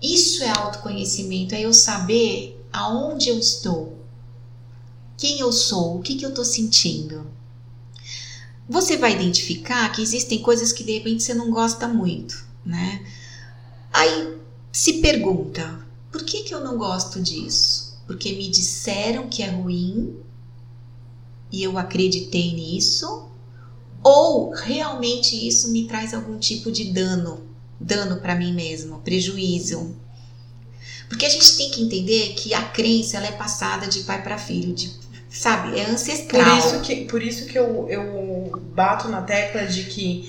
[0.00, 3.98] Isso é autoconhecimento, é eu saber aonde eu estou,
[5.16, 7.26] quem eu sou, o que, que eu estou sentindo.
[8.68, 13.04] Você vai identificar que existem coisas que de repente você não gosta muito, né?
[13.92, 14.38] Aí
[14.72, 17.79] se pergunta, por que, que eu não gosto disso?
[18.10, 20.16] Porque me disseram que é ruim
[21.52, 23.28] e eu acreditei nisso,
[24.02, 27.46] ou realmente isso me traz algum tipo de dano,
[27.78, 29.94] dano para mim mesmo, prejuízo.
[31.08, 34.36] Porque a gente tem que entender que a crença ela é passada de pai para
[34.36, 34.92] filho, de,
[35.30, 36.44] sabe, é ancestral.
[36.44, 40.28] Por isso que, por isso que eu, eu bato na tecla de que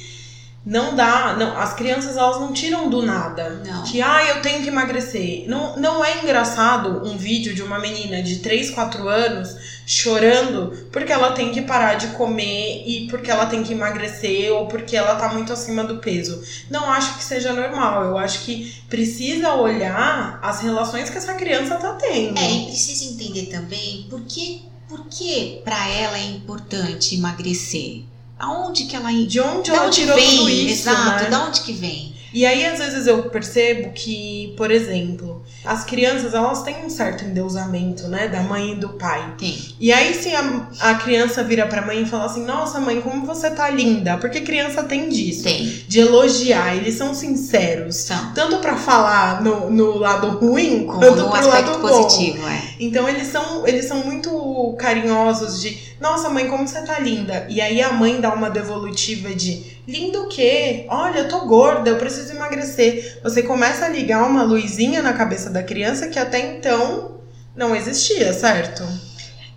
[0.63, 3.61] não dá, não, as crianças elas não tiram do nada.
[3.65, 3.83] Não.
[3.83, 5.45] Que ah, eu tenho que emagrecer.
[5.47, 9.55] Não, não é engraçado um vídeo de uma menina de 3, 4 anos
[9.87, 14.67] chorando porque ela tem que parar de comer e porque ela tem que emagrecer ou
[14.67, 16.43] porque ela tá muito acima do peso.
[16.69, 18.03] Não acho que seja normal.
[18.05, 22.37] Eu acho que precisa olhar as relações que essa criança tá tendo.
[22.37, 28.10] É, e precisa entender também por que, por que para ela é importante emagrecer
[28.41, 31.29] aonde que ela de onde de ela tirou vem, tudo isso, exato, né?
[31.29, 32.13] de onde que vem?
[32.33, 35.30] E aí às vezes eu percebo que, por exemplo,
[35.63, 39.35] as crianças elas têm um certo endeusamento, né, da mãe e do pai.
[39.37, 39.57] Tem.
[39.79, 43.25] E aí se a, a criança vira pra mãe e fala assim: "Nossa, mãe, como
[43.25, 45.43] você tá linda?" Porque criança tem disso.
[45.43, 45.65] Tem.
[45.87, 47.95] De elogiar, eles são sinceros.
[47.97, 48.33] São.
[48.33, 52.49] Tanto para falar no, no lado ruim Como quanto no pro lado positivo, bom.
[52.49, 52.61] é.
[52.79, 57.45] Então eles são eles são muito carinhosos de nossa, mãe, como você tá linda.
[57.47, 60.85] E aí a mãe dá uma devolutiva de lindo o quê?
[60.89, 63.19] Olha, eu tô gorda, eu preciso emagrecer.
[63.23, 67.19] Você começa a ligar uma luzinha na cabeça da criança que até então
[67.55, 68.83] não existia, certo?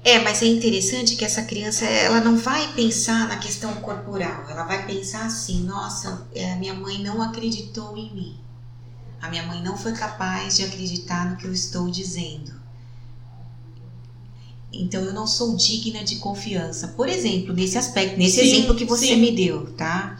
[0.04, 4.64] É, mas é interessante que essa criança ela não vai pensar na questão corporal, ela
[4.64, 8.36] vai pensar assim: nossa, é, a minha mãe não acreditou em mim,
[9.22, 12.63] a minha mãe não foi capaz de acreditar no que eu estou dizendo.
[14.82, 16.88] Então eu não sou digna de confiança.
[16.88, 19.16] Por exemplo, nesse aspecto, nesse sim, exemplo que você sim.
[19.16, 20.18] me deu, tá?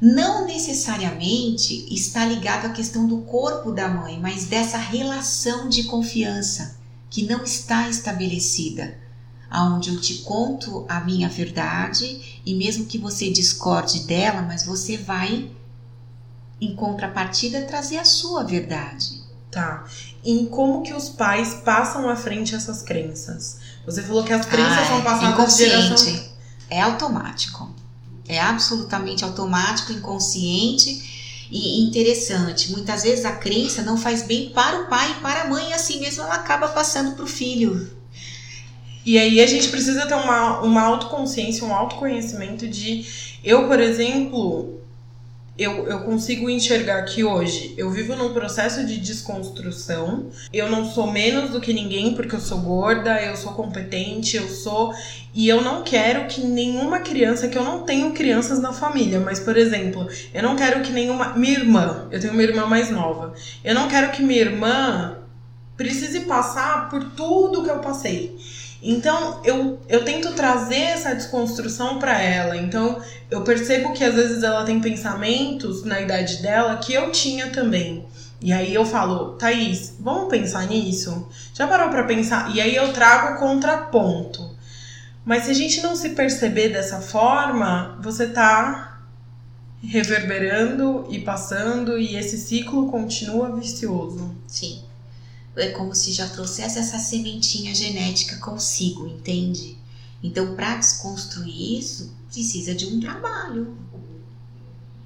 [0.00, 6.78] Não necessariamente está ligado à questão do corpo da mãe, mas dessa relação de confiança
[7.10, 8.96] que não está estabelecida,
[9.50, 14.96] aonde eu te conto a minha verdade e mesmo que você discorde dela, mas você
[14.96, 15.50] vai
[16.60, 19.20] em contrapartida trazer a sua verdade.
[19.50, 19.84] Tá.
[20.24, 23.58] Em como que os pais passam à frente essas crenças?
[23.86, 26.30] Você falou que as crenças ah, são passadas de geração.
[26.68, 27.74] É automático.
[28.28, 32.70] É absolutamente automático, inconsciente e interessante.
[32.70, 35.72] Muitas vezes a crença não faz bem para o pai e para a mãe, e
[35.72, 37.90] assim mesmo ela acaba passando para o filho.
[39.04, 43.04] E aí a gente precisa ter uma, uma autoconsciência, um autoconhecimento de.
[43.42, 44.79] Eu, por exemplo,
[45.60, 50.30] eu, eu consigo enxergar que hoje eu vivo num processo de desconstrução.
[50.50, 54.48] Eu não sou menos do que ninguém porque eu sou gorda, eu sou competente, eu
[54.48, 54.94] sou.
[55.34, 59.38] E eu não quero que nenhuma criança, que eu não tenho crianças na família, mas
[59.38, 61.34] por exemplo, eu não quero que nenhuma.
[61.36, 63.34] Minha irmã, eu tenho uma irmã mais nova.
[63.62, 65.18] Eu não quero que minha irmã
[65.76, 68.34] precise passar por tudo que eu passei.
[68.82, 72.56] Então, eu, eu tento trazer essa desconstrução para ela.
[72.56, 73.00] Então,
[73.30, 78.06] eu percebo que às vezes ela tem pensamentos na idade dela que eu tinha também.
[78.40, 81.28] E aí eu falo, Thaís, vamos pensar nisso?
[81.52, 82.54] Já parou para pensar?
[82.54, 84.56] E aí eu trago contraponto.
[85.24, 89.02] Mas se a gente não se perceber dessa forma, você tá
[89.82, 94.34] reverberando e passando e esse ciclo continua vicioso.
[94.46, 94.89] Sim
[95.60, 99.78] é como se já trouxesse essa sementinha genética consigo, entende?
[100.22, 103.76] Então, para desconstruir isso, precisa de um trabalho.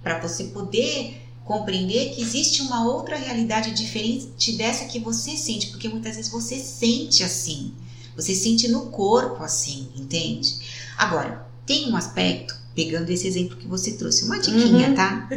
[0.02, 5.88] Para você poder compreender que existe uma outra realidade diferente dessa que você sente, porque
[5.88, 7.72] muitas vezes você sente assim,
[8.16, 10.58] você sente no corpo assim, entende?
[10.96, 14.94] Agora, tem um aspecto, pegando esse exemplo que você trouxe, uma diquinha, uhum.
[14.94, 15.28] tá?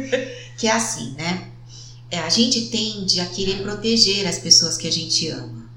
[0.56, 1.52] Que é assim, né?
[2.10, 5.68] É, a gente tende a querer proteger as pessoas que a gente ama.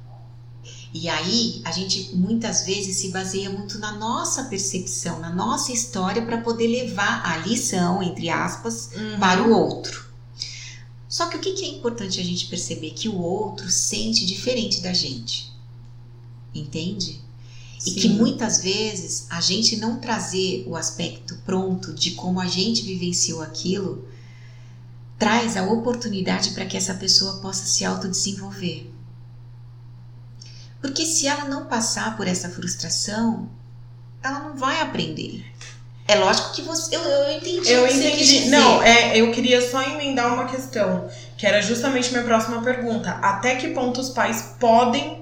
[0.94, 6.22] E aí a gente muitas vezes se baseia muito na nossa percepção, na nossa história
[6.22, 9.20] para poder levar a lição, entre aspas, uhum.
[9.20, 10.12] para o outro.
[11.08, 12.92] Só que o que é importante a gente perceber?
[12.92, 15.52] Que o outro sente diferente da gente.
[16.54, 17.22] Entende?
[17.80, 17.92] Sim.
[17.92, 22.84] E que muitas vezes a gente não trazer o aspecto pronto de como a gente
[22.84, 24.08] vivenciou aquilo
[25.22, 28.90] traz a oportunidade para que essa pessoa possa se autodesenvolver.
[30.82, 33.48] Porque se ela não passar por essa frustração,
[34.24, 35.46] ela não vai aprender.
[36.08, 36.96] É lógico que você.
[36.96, 37.72] Eu, eu entendi.
[37.72, 38.50] Eu entendi.
[38.50, 41.08] Não, é, eu queria só emendar uma questão,
[41.38, 43.12] que era justamente minha próxima pergunta.
[43.22, 45.21] Até que ponto os pais podem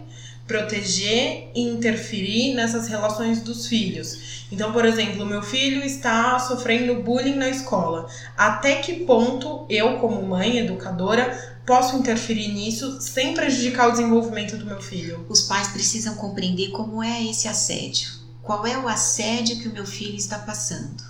[0.49, 4.47] proteger e interferir nessas relações dos filhos?
[4.51, 8.09] Então, por exemplo, meu filho está sofrendo bullying na escola.
[8.35, 14.65] Até que ponto eu, como mãe, educadora, posso interferir nisso sem prejudicar o desenvolvimento do
[14.65, 15.23] meu filho?
[15.29, 18.09] Os pais precisam compreender como é esse assédio.
[18.41, 21.03] Qual é o assédio que o meu filho está passando?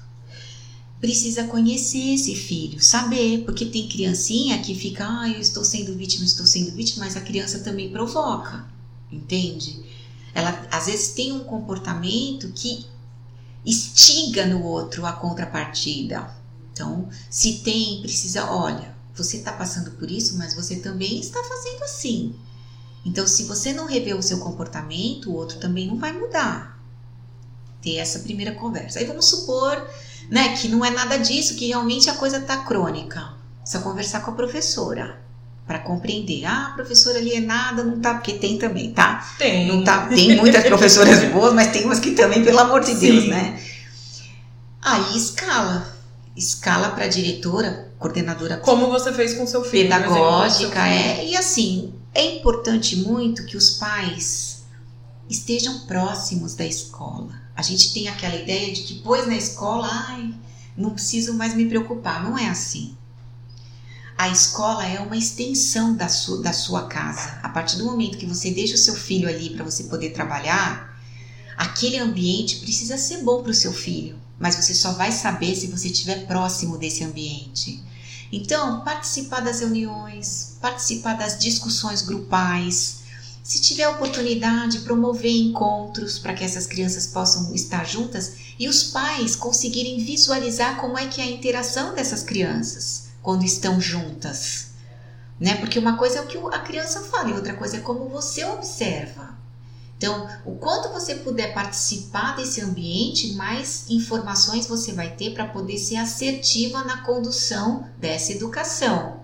[1.00, 6.26] Precisa conhecer esse filho, saber, porque tem criancinha que fica, ah, eu estou sendo vítima,
[6.26, 8.68] estou sendo vítima, mas a criança também provoca,
[9.12, 9.84] entende?
[10.34, 12.86] Ela às vezes tem um comportamento que
[13.66, 16.34] instiga no outro a contrapartida.
[16.72, 21.84] Então, se tem, precisa, olha, você está passando por isso, mas você também está fazendo
[21.84, 22.36] assim.
[23.06, 26.80] Então, se você não rever o seu comportamento, o outro também não vai mudar.
[27.82, 29.00] Ter essa primeira conversa.
[29.00, 29.90] Aí vamos supor,
[30.30, 33.34] né, que não é nada disso, que realmente a coisa está crônica.
[33.62, 35.29] Precisa conversar com a professora
[35.70, 36.46] para compreender.
[36.46, 39.36] Ah, a professora alienada não tá, porque tem também, tá?
[39.38, 39.68] Tem.
[39.68, 43.00] Não tá, tem muitas professoras boas, mas tem umas que também, pelo amor de Sim.
[43.00, 43.62] Deus, né?
[44.82, 45.96] Aí escala.
[46.36, 48.58] Escala para diretora, coordenadora.
[48.58, 49.90] Como você fez com seu filho.
[49.90, 51.28] Pedagógica, é.
[51.28, 54.64] E assim, é importante muito que os pais
[55.30, 57.30] estejam próximos da escola.
[57.56, 60.34] A gente tem aquela ideia de que, pois na escola, ai,
[60.76, 62.24] não preciso mais me preocupar.
[62.24, 62.98] Não é assim
[64.20, 67.40] a escola é uma extensão da sua, da sua casa.
[67.42, 70.94] A partir do momento que você deixa o seu filho ali para você poder trabalhar,
[71.56, 75.68] aquele ambiente precisa ser bom para o seu filho, mas você só vai saber se
[75.68, 77.82] você estiver próximo desse ambiente.
[78.30, 83.04] Então, participar das reuniões, participar das discussões grupais,
[83.42, 89.34] se tiver oportunidade, promover encontros para que essas crianças possam estar juntas e os pais
[89.34, 94.70] conseguirem visualizar como é que é a interação dessas crianças quando estão juntas.
[95.40, 95.56] Né?
[95.58, 98.44] Porque uma coisa é o que a criança fala e outra coisa é como você
[98.44, 99.38] observa.
[99.96, 105.78] Então, o quanto você puder participar desse ambiente, mais informações você vai ter para poder
[105.78, 109.20] ser assertiva na condução dessa educação.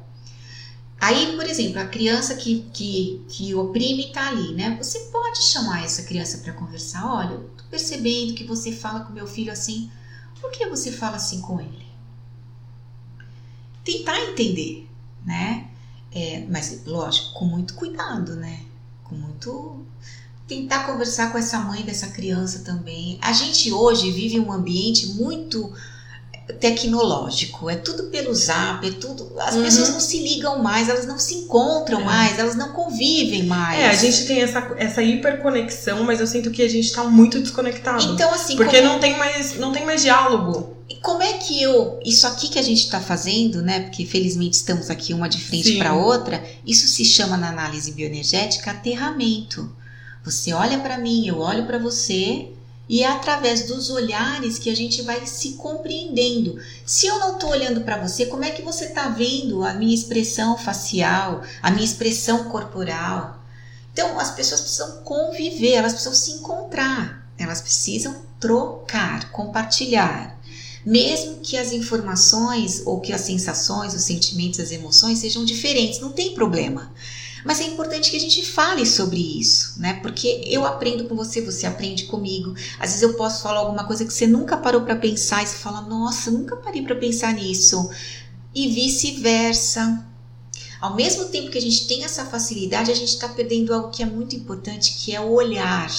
[1.01, 4.77] Aí, por exemplo, a criança que, que, que oprime está ali, né?
[4.79, 7.11] Você pode chamar essa criança para conversar.
[7.11, 9.89] Olha, eu tô percebendo que você fala com meu filho assim.
[10.39, 11.84] Por que você fala assim com ele?
[13.85, 14.89] Tentar entender,
[15.23, 15.67] né?
[16.11, 18.61] É, mas, lógico, com muito cuidado, né?
[19.03, 19.85] Com muito.
[20.47, 23.17] Tentar conversar com essa mãe dessa criança também.
[23.21, 25.73] A gente hoje vive um ambiente muito
[26.53, 29.31] tecnológico, é tudo pelo zap, é tudo.
[29.39, 29.63] As Uhum.
[29.63, 32.03] pessoas não se ligam mais, elas não se encontram É.
[32.03, 33.79] mais, elas não convivem mais.
[33.79, 37.39] É, a gente tem essa, essa hiperconexão, mas eu sinto que a gente tá muito
[37.41, 38.03] desconectado.
[38.13, 40.75] Então, assim, porque como, não tem mais não tem mais diálogo.
[41.01, 41.99] como é que eu.
[42.05, 43.81] Isso aqui que a gente está fazendo, né?
[43.81, 48.71] Porque felizmente estamos aqui uma de frente para outra, isso se chama na análise bioenergética
[48.71, 49.71] aterramento.
[50.23, 52.47] Você olha para mim, eu olho para você.
[52.87, 56.59] E é através dos olhares que a gente vai se compreendendo.
[56.85, 59.95] Se eu não estou olhando para você, como é que você está vendo a minha
[59.95, 63.43] expressão facial, a minha expressão corporal?
[63.91, 70.37] Então, as pessoas precisam conviver, elas precisam se encontrar, elas precisam trocar, compartilhar.
[70.85, 76.11] Mesmo que as informações ou que as sensações, os sentimentos, as emoções sejam diferentes, não
[76.11, 76.91] tem problema.
[77.45, 79.99] Mas é importante que a gente fale sobre isso, né?
[80.01, 82.55] Porque eu aprendo com você, você aprende comigo.
[82.79, 85.57] Às vezes eu posso falar alguma coisa que você nunca parou para pensar e você
[85.57, 87.87] fala: "Nossa, nunca parei para pensar nisso".
[88.53, 90.03] E vice-versa.
[90.81, 94.01] Ao mesmo tempo que a gente tem essa facilidade, a gente está perdendo algo que
[94.01, 95.91] é muito importante, que é o olhar,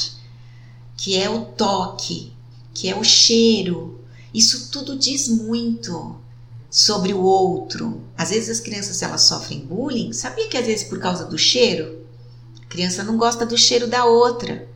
[0.97, 2.33] que é o toque,
[2.75, 4.01] que é o cheiro.
[4.35, 6.26] Isso tudo diz muito
[6.71, 8.03] sobre o outro.
[8.17, 10.13] Às vezes as crianças elas sofrem bullying.
[10.13, 12.05] Sabia que às vezes por causa do cheiro?
[12.63, 14.69] A criança não gosta do cheiro da outra.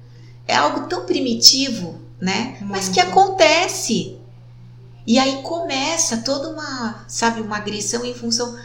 [0.47, 2.59] É algo tão primitivo, né?
[2.63, 3.11] Mas que Muito.
[3.19, 4.17] acontece.
[5.07, 8.57] E aí começa toda uma, sabe, uma agressão em função.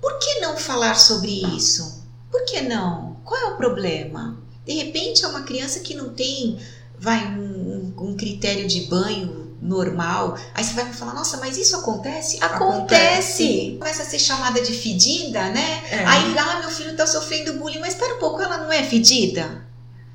[0.00, 2.02] Por que não falar sobre isso?
[2.30, 3.16] Por que não?
[3.24, 4.38] Qual é o problema?
[4.64, 6.58] De repente é uma criança que não tem,
[6.98, 10.36] vai, um- um critério de banho normal.
[10.54, 12.38] Aí você vai me falar, nossa, mas isso acontece?
[12.42, 12.64] Acontece!
[12.64, 13.76] Acontece.
[13.78, 15.82] Começa a ser chamada de fedida, né?
[15.90, 16.04] É.
[16.06, 19.66] Aí, ah, meu filho tá sofrendo bullying, mas espera um pouco, ela não é fedida?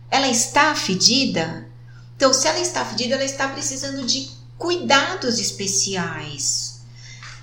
[0.09, 1.67] Ela está fedida?
[2.15, 6.81] Então, se ela está fedida, ela está precisando de cuidados especiais.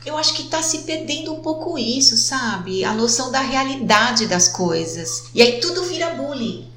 [0.05, 2.85] Eu acho que tá se perdendo um pouco isso, sabe?
[2.85, 5.25] A noção da realidade das coisas.
[5.33, 6.72] E aí tudo vira bullying.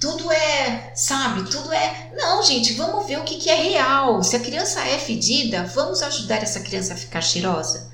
[0.00, 1.50] Tudo é, sabe?
[1.50, 2.10] Tudo é.
[2.16, 4.22] Não, gente, vamos ver o que, que é real.
[4.22, 7.90] Se a criança é fedida, vamos ajudar essa criança a ficar cheirosa.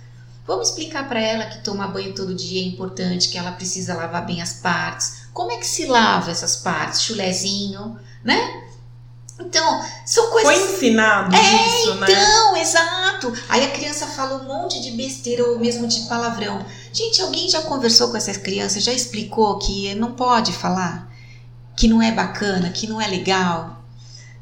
[0.47, 4.25] Vamos explicar para ela que tomar banho todo dia é importante, que ela precisa lavar
[4.25, 5.27] bem as partes.
[5.33, 7.03] Como é que se lava essas partes?
[7.03, 8.63] Chulezinho, né?
[9.41, 10.53] Então, são coisas.
[10.53, 12.07] Foi ensinado isso, né?
[12.09, 13.33] Então, exato.
[13.49, 16.65] Aí a criança fala um monte de besteira ou mesmo de palavrão.
[16.93, 21.13] Gente, alguém já conversou com essas crianças, já explicou que não pode falar,
[21.77, 23.85] que não é bacana, que não é legal.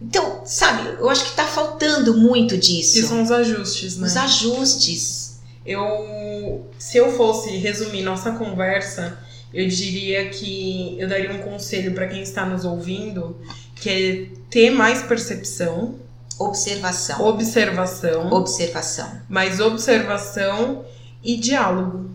[0.00, 2.94] Então, sabe, eu acho que tá faltando muito disso.
[2.94, 4.06] Que são os ajustes, né?
[4.06, 5.38] Os ajustes.
[5.66, 9.18] Eu, se eu fosse resumir nossa conversa,
[9.52, 13.36] eu diria que eu daria um conselho para quem está nos ouvindo,
[13.74, 15.94] que é ter mais percepção,
[16.38, 17.24] Observação.
[17.24, 19.20] observação, Observação.
[19.28, 20.84] mais observação
[21.22, 22.10] e diálogo.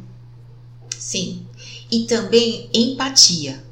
[0.97, 1.47] Sim.
[1.89, 3.63] E também empatia.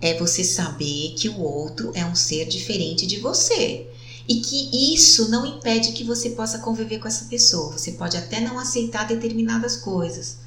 [0.00, 3.86] É você saber que o outro é um ser diferente de você.
[4.28, 7.72] E que isso não impede que você possa conviver com essa pessoa.
[7.76, 10.38] Você pode até não aceitar determinadas coisas.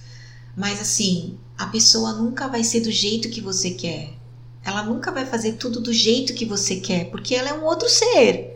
[0.56, 4.14] Mas assim, a pessoa nunca vai ser do jeito que você quer.
[4.64, 7.90] Ela nunca vai fazer tudo do jeito que você quer, porque ela é um outro
[7.90, 8.54] ser.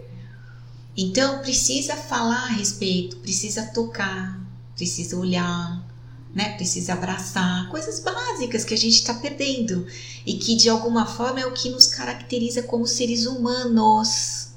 [0.95, 4.41] Então precisa falar a respeito, precisa tocar,
[4.76, 5.86] precisa olhar,
[6.38, 6.49] né?
[6.55, 9.88] Precisa abraçar, coisas básicas que a gente está perdendo
[10.23, 14.49] e que de alguma forma é o que nos caracteriza como seres humanos.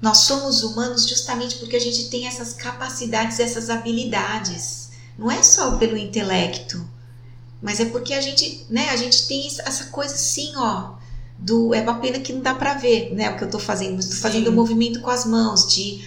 [0.00, 4.88] Nós somos humanos justamente porque a gente tem essas capacidades, essas habilidades.
[5.18, 6.82] Não é só pelo intelecto,
[7.60, 8.88] mas é porque a gente, né?
[8.88, 10.96] A gente tem essa coisa assim, ó.
[11.38, 13.28] Do, é uma pena que não dá para ver, né?
[13.28, 14.12] O que eu tô fazendo, Sim.
[14.12, 16.02] fazendo o movimento com as mãos de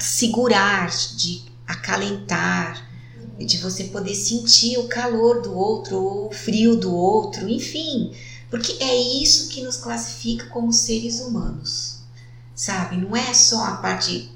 [0.00, 2.90] segurar, de acalentar,
[3.38, 8.12] de você poder sentir o calor do outro ou o frio do outro, enfim,
[8.50, 12.00] porque é isso que nos classifica como seres humanos,
[12.54, 12.96] sabe?
[12.96, 14.30] Não é só a parte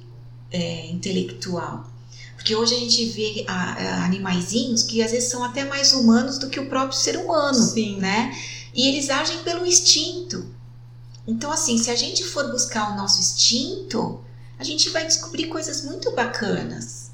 [0.50, 1.90] é, intelectual.
[2.34, 6.38] Porque hoje a gente vê a, a, animaizinhos que às vezes são até mais humanos
[6.38, 7.98] do que o próprio ser humano, Sim.
[7.98, 8.36] né?
[8.72, 10.46] E eles agem pelo instinto.
[11.26, 14.20] Então, assim, se a gente for buscar o nosso instinto,
[14.58, 17.05] a gente vai descobrir coisas muito bacanas.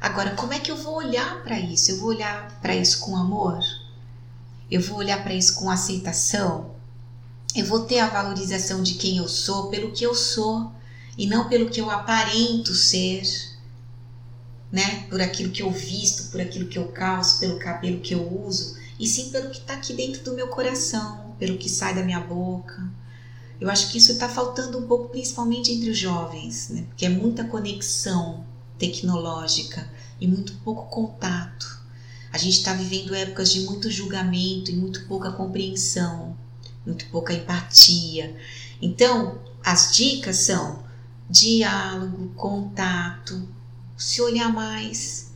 [0.00, 1.90] Agora, como é que eu vou olhar para isso?
[1.90, 3.58] Eu vou olhar para isso com amor?
[4.70, 6.70] Eu vou olhar para isso com aceitação?
[7.54, 10.70] Eu vou ter a valorização de quem eu sou pelo que eu sou
[11.16, 13.22] e não pelo que eu aparento ser,
[14.70, 15.06] né?
[15.08, 18.76] Por aquilo que eu visto, por aquilo que eu calço, pelo cabelo que eu uso,
[19.00, 22.20] e sim pelo que está aqui dentro do meu coração, pelo que sai da minha
[22.20, 22.88] boca.
[23.60, 26.84] Eu acho que isso está faltando um pouco, principalmente entre os jovens, né?
[26.88, 28.46] Porque é muita conexão
[28.78, 29.88] tecnológica
[30.20, 31.78] e muito pouco contato.
[32.32, 36.36] A gente está vivendo épocas de muito julgamento e muito pouca compreensão,
[36.84, 38.36] muito pouca empatia.
[38.80, 40.84] Então, as dicas são
[41.28, 43.48] diálogo, contato,
[43.96, 45.32] se olhar mais,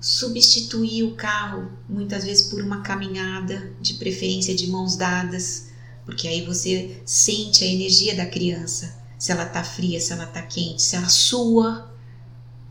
[0.00, 5.70] substituir o carro muitas vezes por uma caminhada, de preferência de mãos dadas,
[6.04, 10.42] porque aí você sente a energia da criança, se ela tá fria, se ela tá
[10.42, 11.89] quente, se ela sua,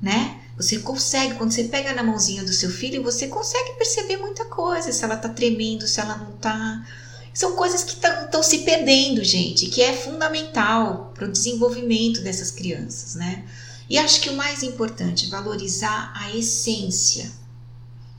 [0.01, 0.39] né?
[0.57, 4.91] Você consegue, quando você pega na mãozinha do seu filho, você consegue perceber muita coisa,
[4.91, 6.85] se ela tá tremendo, se ela não tá.
[7.34, 13.15] São coisas que estão se perdendo, gente, que é fundamental para o desenvolvimento dessas crianças,
[13.15, 13.45] né?
[13.89, 17.31] E acho que o mais importante, valorizar a essência,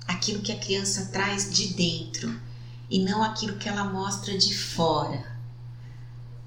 [0.08, 2.40] aquilo que a criança traz de dentro
[2.88, 5.24] e não aquilo que ela mostra de fora.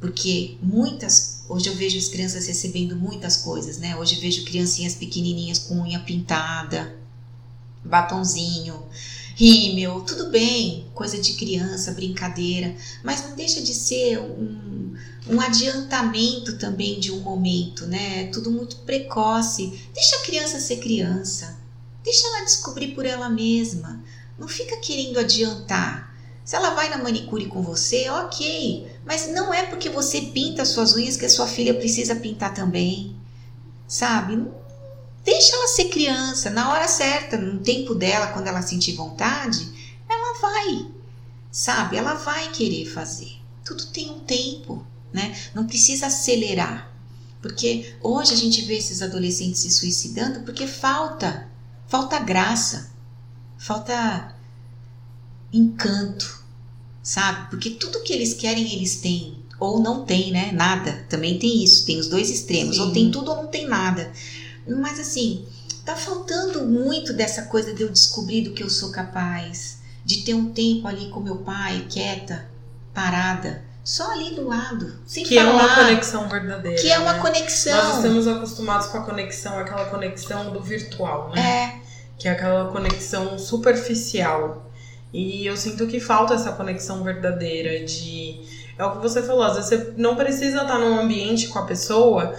[0.02, 3.96] Porque muitas, hoje eu vejo as crianças recebendo muitas coisas, né?
[3.96, 6.96] Hoje eu vejo criancinhas pequenininhas com unha pintada,
[7.84, 8.84] batonzinho,
[9.36, 14.96] rímel, tudo bem, coisa de criança, brincadeira, mas não deixa de ser um,
[15.28, 18.26] um adiantamento também de um momento, né?
[18.28, 19.80] Tudo muito precoce.
[19.94, 21.56] Deixa a criança ser criança,
[22.04, 24.04] deixa ela descobrir por ela mesma.
[24.40, 26.12] Não fica querendo adiantar.
[26.44, 30.96] Se ela vai na manicure com você, ok, mas não é porque você pinta suas
[30.96, 33.16] unhas que a sua filha precisa pintar também,
[33.88, 34.48] sabe?
[35.24, 39.72] Deixa ela ser criança, na hora certa, no tempo dela, quando ela sentir vontade,
[40.10, 40.88] ela vai,
[41.52, 41.98] sabe?
[41.98, 43.32] Ela vai querer fazer.
[43.64, 45.38] Tudo tem um tempo, né?
[45.54, 46.92] Não precisa acelerar.
[47.42, 51.50] Porque hoje a gente vê esses adolescentes se suicidando porque falta,
[51.88, 52.92] falta graça,
[53.58, 54.34] falta
[55.52, 56.43] encanto,
[57.04, 57.50] sabe?
[57.50, 60.52] Porque tudo que eles querem eles têm, ou não tem, né?
[60.54, 61.06] Nada.
[61.10, 62.82] Também tem isso, tem os dois extremos, Sim.
[62.82, 64.12] ou tem tudo ou não tem nada.
[64.66, 65.46] Mas assim,
[65.86, 70.34] tá faltando muito dessa coisa de eu descobrir do que eu sou capaz, de ter
[70.34, 72.50] um tempo ali com meu pai, quieta,
[72.94, 75.50] parada, só ali do lado, sem que falar.
[75.50, 76.82] é uma conexão verdadeira.
[76.82, 77.20] Que é uma né?
[77.20, 77.84] conexão.
[77.84, 81.42] Nós estamos acostumados com a conexão, aquela conexão do virtual, né?
[81.42, 81.84] É.
[82.18, 84.72] Que é aquela conexão superficial.
[85.14, 88.42] E eu sinto que falta essa conexão verdadeira de.
[88.78, 91.66] É o que você falou, às vezes você não precisa estar num ambiente com a
[91.66, 92.36] pessoa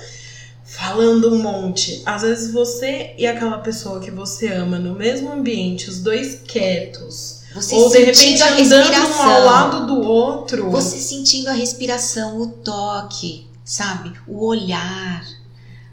[0.65, 2.03] falando um monte.
[2.05, 7.45] Às vezes você e aquela pessoa que você ama no mesmo ambiente, os dois quietos.
[7.55, 10.71] Você ou de repente andando um ao lado do outro.
[10.71, 14.13] Você sentindo a respiração, o toque, sabe?
[14.27, 15.25] O olhar.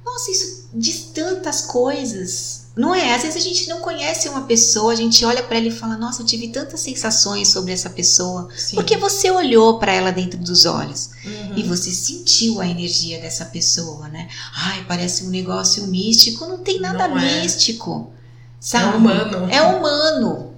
[0.04, 2.61] Nossa, isso diz tantas coisas.
[2.82, 3.14] Não é?
[3.16, 5.96] Às vezes a gente não conhece uma pessoa, a gente olha para ela e fala:
[5.98, 8.48] Nossa, eu tive tantas sensações sobre essa pessoa.
[8.56, 8.76] Sim.
[8.76, 11.54] Porque você olhou para ela dentro dos olhos Uhum.
[11.58, 14.28] e você sentiu a energia dessa pessoa, né?
[14.56, 16.46] Ai, parece um negócio místico.
[16.46, 17.42] Não tem nada Não é.
[17.42, 18.12] místico.
[18.12, 18.22] é
[18.60, 18.98] Sabe?
[18.98, 19.48] humano.
[19.52, 20.54] É humano.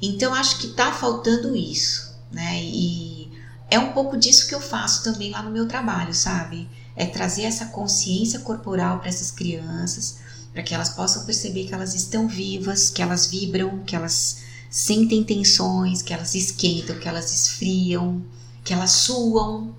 [0.00, 2.58] Então acho que tá faltando isso, né?
[2.62, 3.30] E
[3.70, 6.68] é um pouco disso que eu faço também lá no meu trabalho, sabe?
[6.96, 10.16] É trazer essa consciência corporal para essas crianças,
[10.52, 15.24] para que elas possam perceber que elas estão vivas, que elas vibram, que elas sentem
[15.24, 18.22] tensões, que elas esquentam, que elas esfriam,
[18.64, 19.74] que elas suam,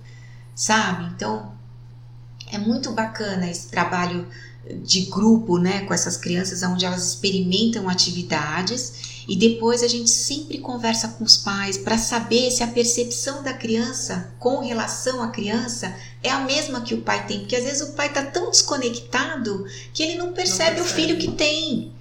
[0.56, 1.06] sabe?
[1.16, 1.52] Então
[2.52, 4.28] é muito bacana esse trabalho
[4.84, 10.58] de grupo, né, com essas crianças, onde elas experimentam atividades e depois a gente sempre
[10.58, 15.96] conversa com os pais para saber se a percepção da criança com relação à criança
[16.24, 19.66] é a mesma que o pai tem, porque às vezes o pai está tão desconectado
[19.94, 21.02] que ele não percebe, o percebe.
[21.02, 21.92] filho que tem.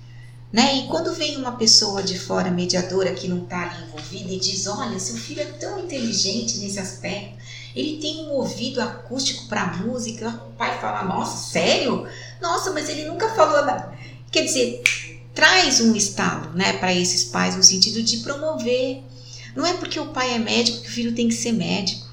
[0.53, 0.79] Né?
[0.79, 4.67] E quando vem uma pessoa de fora, mediadora, que não está ali envolvida, e diz:
[4.67, 7.39] Olha, seu filho é tão inteligente nesse aspecto,
[7.75, 10.29] ele tem um ouvido acústico para música.
[10.49, 12.05] O pai fala: Nossa, sério?
[12.41, 13.97] Nossa, mas ele nunca falou nada.
[14.33, 14.83] Quer dizer,
[15.35, 19.03] traz um estalo né, para esses pais no sentido de promover.
[19.55, 22.09] Não é porque o pai é médico que o filho tem que ser médico.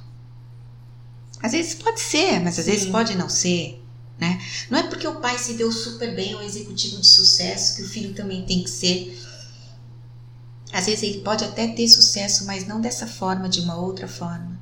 [1.42, 2.92] Às vezes pode ser, mas às vezes Sim.
[2.92, 3.84] pode não ser.
[4.20, 4.42] Né?
[4.70, 7.84] Não é porque o pai se deu super bem, é um executivo de sucesso, que
[7.84, 9.16] o filho também tem que ser.
[10.74, 14.60] Às vezes ele pode até ter sucesso, mas não dessa forma, de uma outra forma.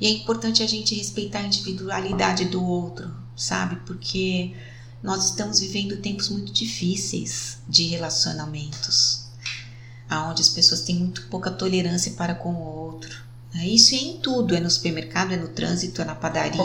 [0.00, 3.76] E é importante a gente respeitar a individualidade do outro, sabe?
[3.86, 4.54] Porque
[5.02, 9.26] nós estamos vivendo tempos muito difíceis de relacionamentos,
[10.08, 13.26] aonde as pessoas têm muito pouca tolerância para com o outro.
[13.64, 16.60] Isso é em tudo, é no supermercado, é no trânsito, é na padaria,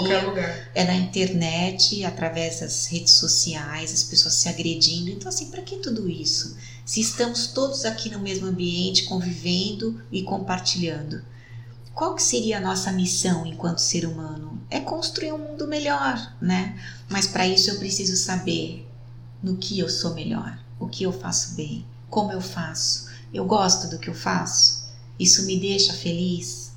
[0.75, 5.09] é na internet, através das redes sociais, as pessoas se agredindo.
[5.09, 6.57] Então, assim, para que tudo isso?
[6.85, 11.23] Se estamos todos aqui no mesmo ambiente, convivendo e compartilhando.
[11.93, 14.60] qual que seria a nossa missão enquanto ser humano?
[14.71, 16.79] É construir um mundo melhor, né?
[17.07, 18.87] Mas para isso eu preciso saber
[19.43, 23.89] no que eu sou melhor, o que eu faço bem, como eu faço, eu gosto
[23.89, 24.89] do que eu faço,
[25.19, 26.71] isso me deixa feliz,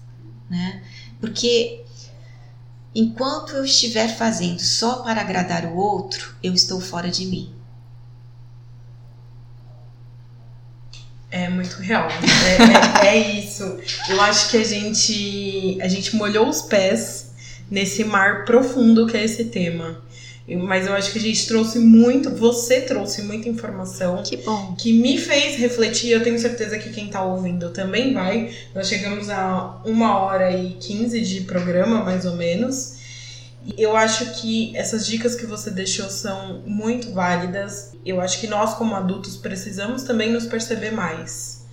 [0.51, 0.83] né?
[1.21, 1.85] Porque
[2.95, 7.55] enquanto eu estiver fazendo só para agradar o outro, eu estou fora de mim.
[11.31, 12.09] É muito real.
[13.03, 13.65] É, é, é, isso.
[14.09, 17.24] Eu acho que a gente, a gente molhou os pés
[17.71, 20.03] nesse mar profundo que é esse tema.
[20.47, 24.23] Mas eu acho que a gente trouxe muito, você trouxe muita informação.
[24.23, 24.75] Que bom.
[24.77, 26.11] Que me fez refletir.
[26.11, 28.51] Eu tenho certeza que quem tá ouvindo também vai.
[28.75, 32.97] Nós chegamos a uma hora e quinze de programa, mais ou menos.
[33.79, 37.93] Eu acho que essas dicas que você deixou são muito válidas.
[38.05, 41.64] Eu acho que nós, como adultos, precisamos também nos perceber mais,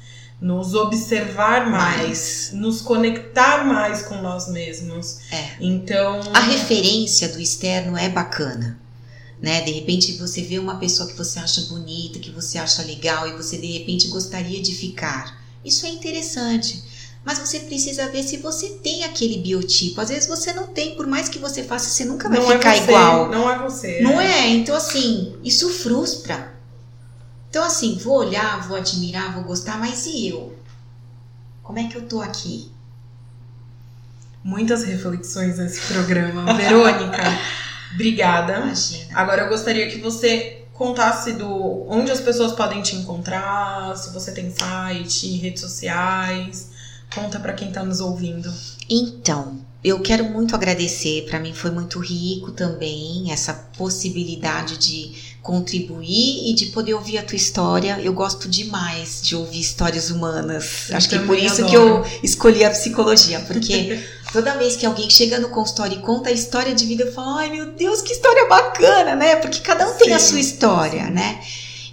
[0.41, 2.49] nos observar mais, mais.
[2.53, 5.19] nos conectar mais com nós mesmos.
[5.31, 5.51] É.
[5.59, 6.19] Então.
[6.33, 8.79] A referência do externo é bacana.
[9.39, 9.61] Né?
[9.61, 13.33] De repente você vê uma pessoa que você acha bonita, que você acha legal e
[13.33, 15.39] você de repente gostaria de ficar.
[15.63, 16.83] Isso é interessante
[17.23, 20.01] mas você precisa ver se você tem aquele biotipo.
[20.01, 22.57] Às vezes você não tem, por mais que você faça, você nunca vai não é
[22.57, 23.29] ficar é você, igual.
[23.29, 24.01] Não é você.
[24.01, 24.39] Não é.
[24.39, 24.49] é?
[24.49, 26.51] Então, assim, isso frustra.
[27.51, 30.57] Então, assim, vou olhar, vou admirar, vou gostar, mas e eu?
[31.61, 32.71] Como é que eu tô aqui?
[34.41, 36.53] Muitas reflexões nesse programa.
[36.53, 37.21] Verônica,
[37.93, 38.53] obrigada.
[38.53, 39.19] Imagina.
[39.19, 44.31] Agora eu gostaria que você contasse do onde as pessoas podem te encontrar, se você
[44.31, 46.69] tem site, redes sociais.
[47.13, 48.49] Conta para quem está nos ouvindo.
[48.89, 51.25] Então, eu quero muito agradecer.
[51.25, 57.23] Para mim foi muito rico também essa possibilidade de contribuir e de poder ouvir a
[57.23, 57.99] tua história.
[58.01, 60.89] Eu gosto demais de ouvir histórias humanas.
[60.89, 61.69] Eu Acho que por isso adoro.
[61.69, 63.99] que eu escolhi a psicologia, porque
[64.31, 67.37] toda vez que alguém chega no consultório e conta a história de vida, eu falo:
[67.37, 69.35] "Ai, meu Deus, que história bacana", né?
[69.37, 70.29] Porque cada um tem a Sim.
[70.29, 71.41] sua história, né?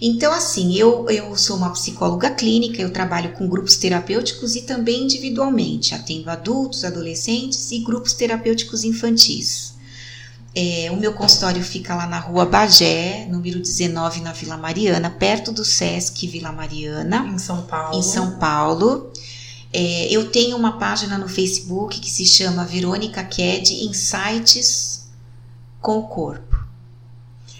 [0.00, 5.02] Então, assim, eu, eu sou uma psicóloga clínica, eu trabalho com grupos terapêuticos e também
[5.04, 5.92] individualmente.
[5.92, 9.72] Atendo adultos, adolescentes e grupos terapêuticos infantis.
[10.54, 15.52] É, o meu consultório fica lá na rua Bagé, número 19, na Vila Mariana, perto
[15.52, 17.98] do Sesc Vila Mariana, Em São Paulo.
[17.98, 19.12] em São Paulo.
[19.72, 25.06] É, eu tenho uma página no Facebook que se chama Verônica Ked Insights
[25.80, 26.56] com o Corpo.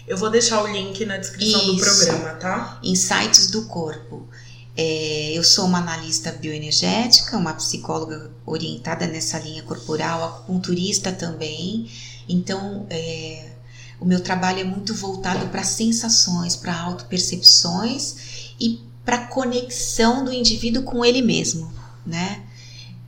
[0.07, 1.85] Eu vou deixar o link na descrição do Isso.
[1.85, 2.81] programa, tá?
[2.83, 4.27] Insights do corpo.
[4.75, 11.91] É, eu sou uma analista bioenergética, uma psicóloga orientada nessa linha corporal, acupunturista também.
[12.29, 13.49] Então, é,
[14.01, 20.83] o meu trabalho é muito voltado para sensações, para autopercepções e para conexão do indivíduo
[20.83, 21.73] com ele mesmo,
[22.07, 22.43] né?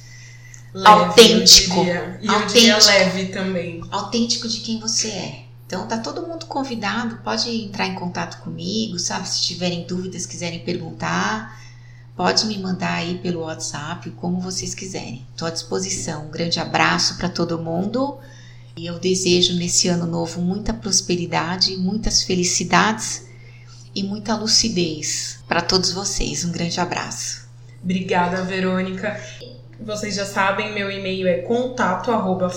[0.74, 1.84] Leve, Autêntico.
[2.22, 2.86] E Autêntico.
[2.86, 3.82] leve também.
[3.92, 5.44] autêntico de quem você é.
[5.68, 9.28] Então tá todo mundo convidado, pode entrar em contato comigo, sabe?
[9.28, 11.60] Se tiverem dúvidas, quiserem perguntar,
[12.20, 15.26] pode me mandar aí pelo WhatsApp, como vocês quiserem.
[15.32, 16.26] Estou à disposição.
[16.26, 18.18] Um grande abraço para todo mundo.
[18.76, 23.26] E eu desejo nesse ano novo muita prosperidade, muitas felicidades
[23.96, 26.44] e muita lucidez para todos vocês.
[26.44, 27.48] Um grande abraço.
[27.82, 29.18] Obrigada, Verônica.
[29.82, 32.52] Vocês já sabem, meu e-mail é contato arroba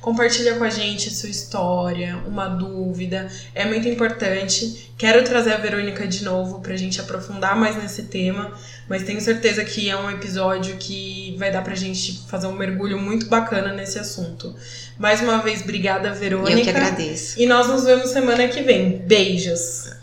[0.00, 4.90] Compartilha com a gente a sua história, uma dúvida, é muito importante.
[4.98, 8.52] Quero trazer a Verônica de novo pra gente aprofundar mais nesse tema,
[8.88, 12.98] mas tenho certeza que é um episódio que vai dar pra gente fazer um mergulho
[12.98, 14.52] muito bacana nesse assunto.
[14.98, 16.58] Mais uma vez, obrigada, Verônica.
[16.58, 17.38] Eu que agradeço.
[17.38, 18.98] E nós nos vemos semana que vem.
[18.98, 19.94] Beijos.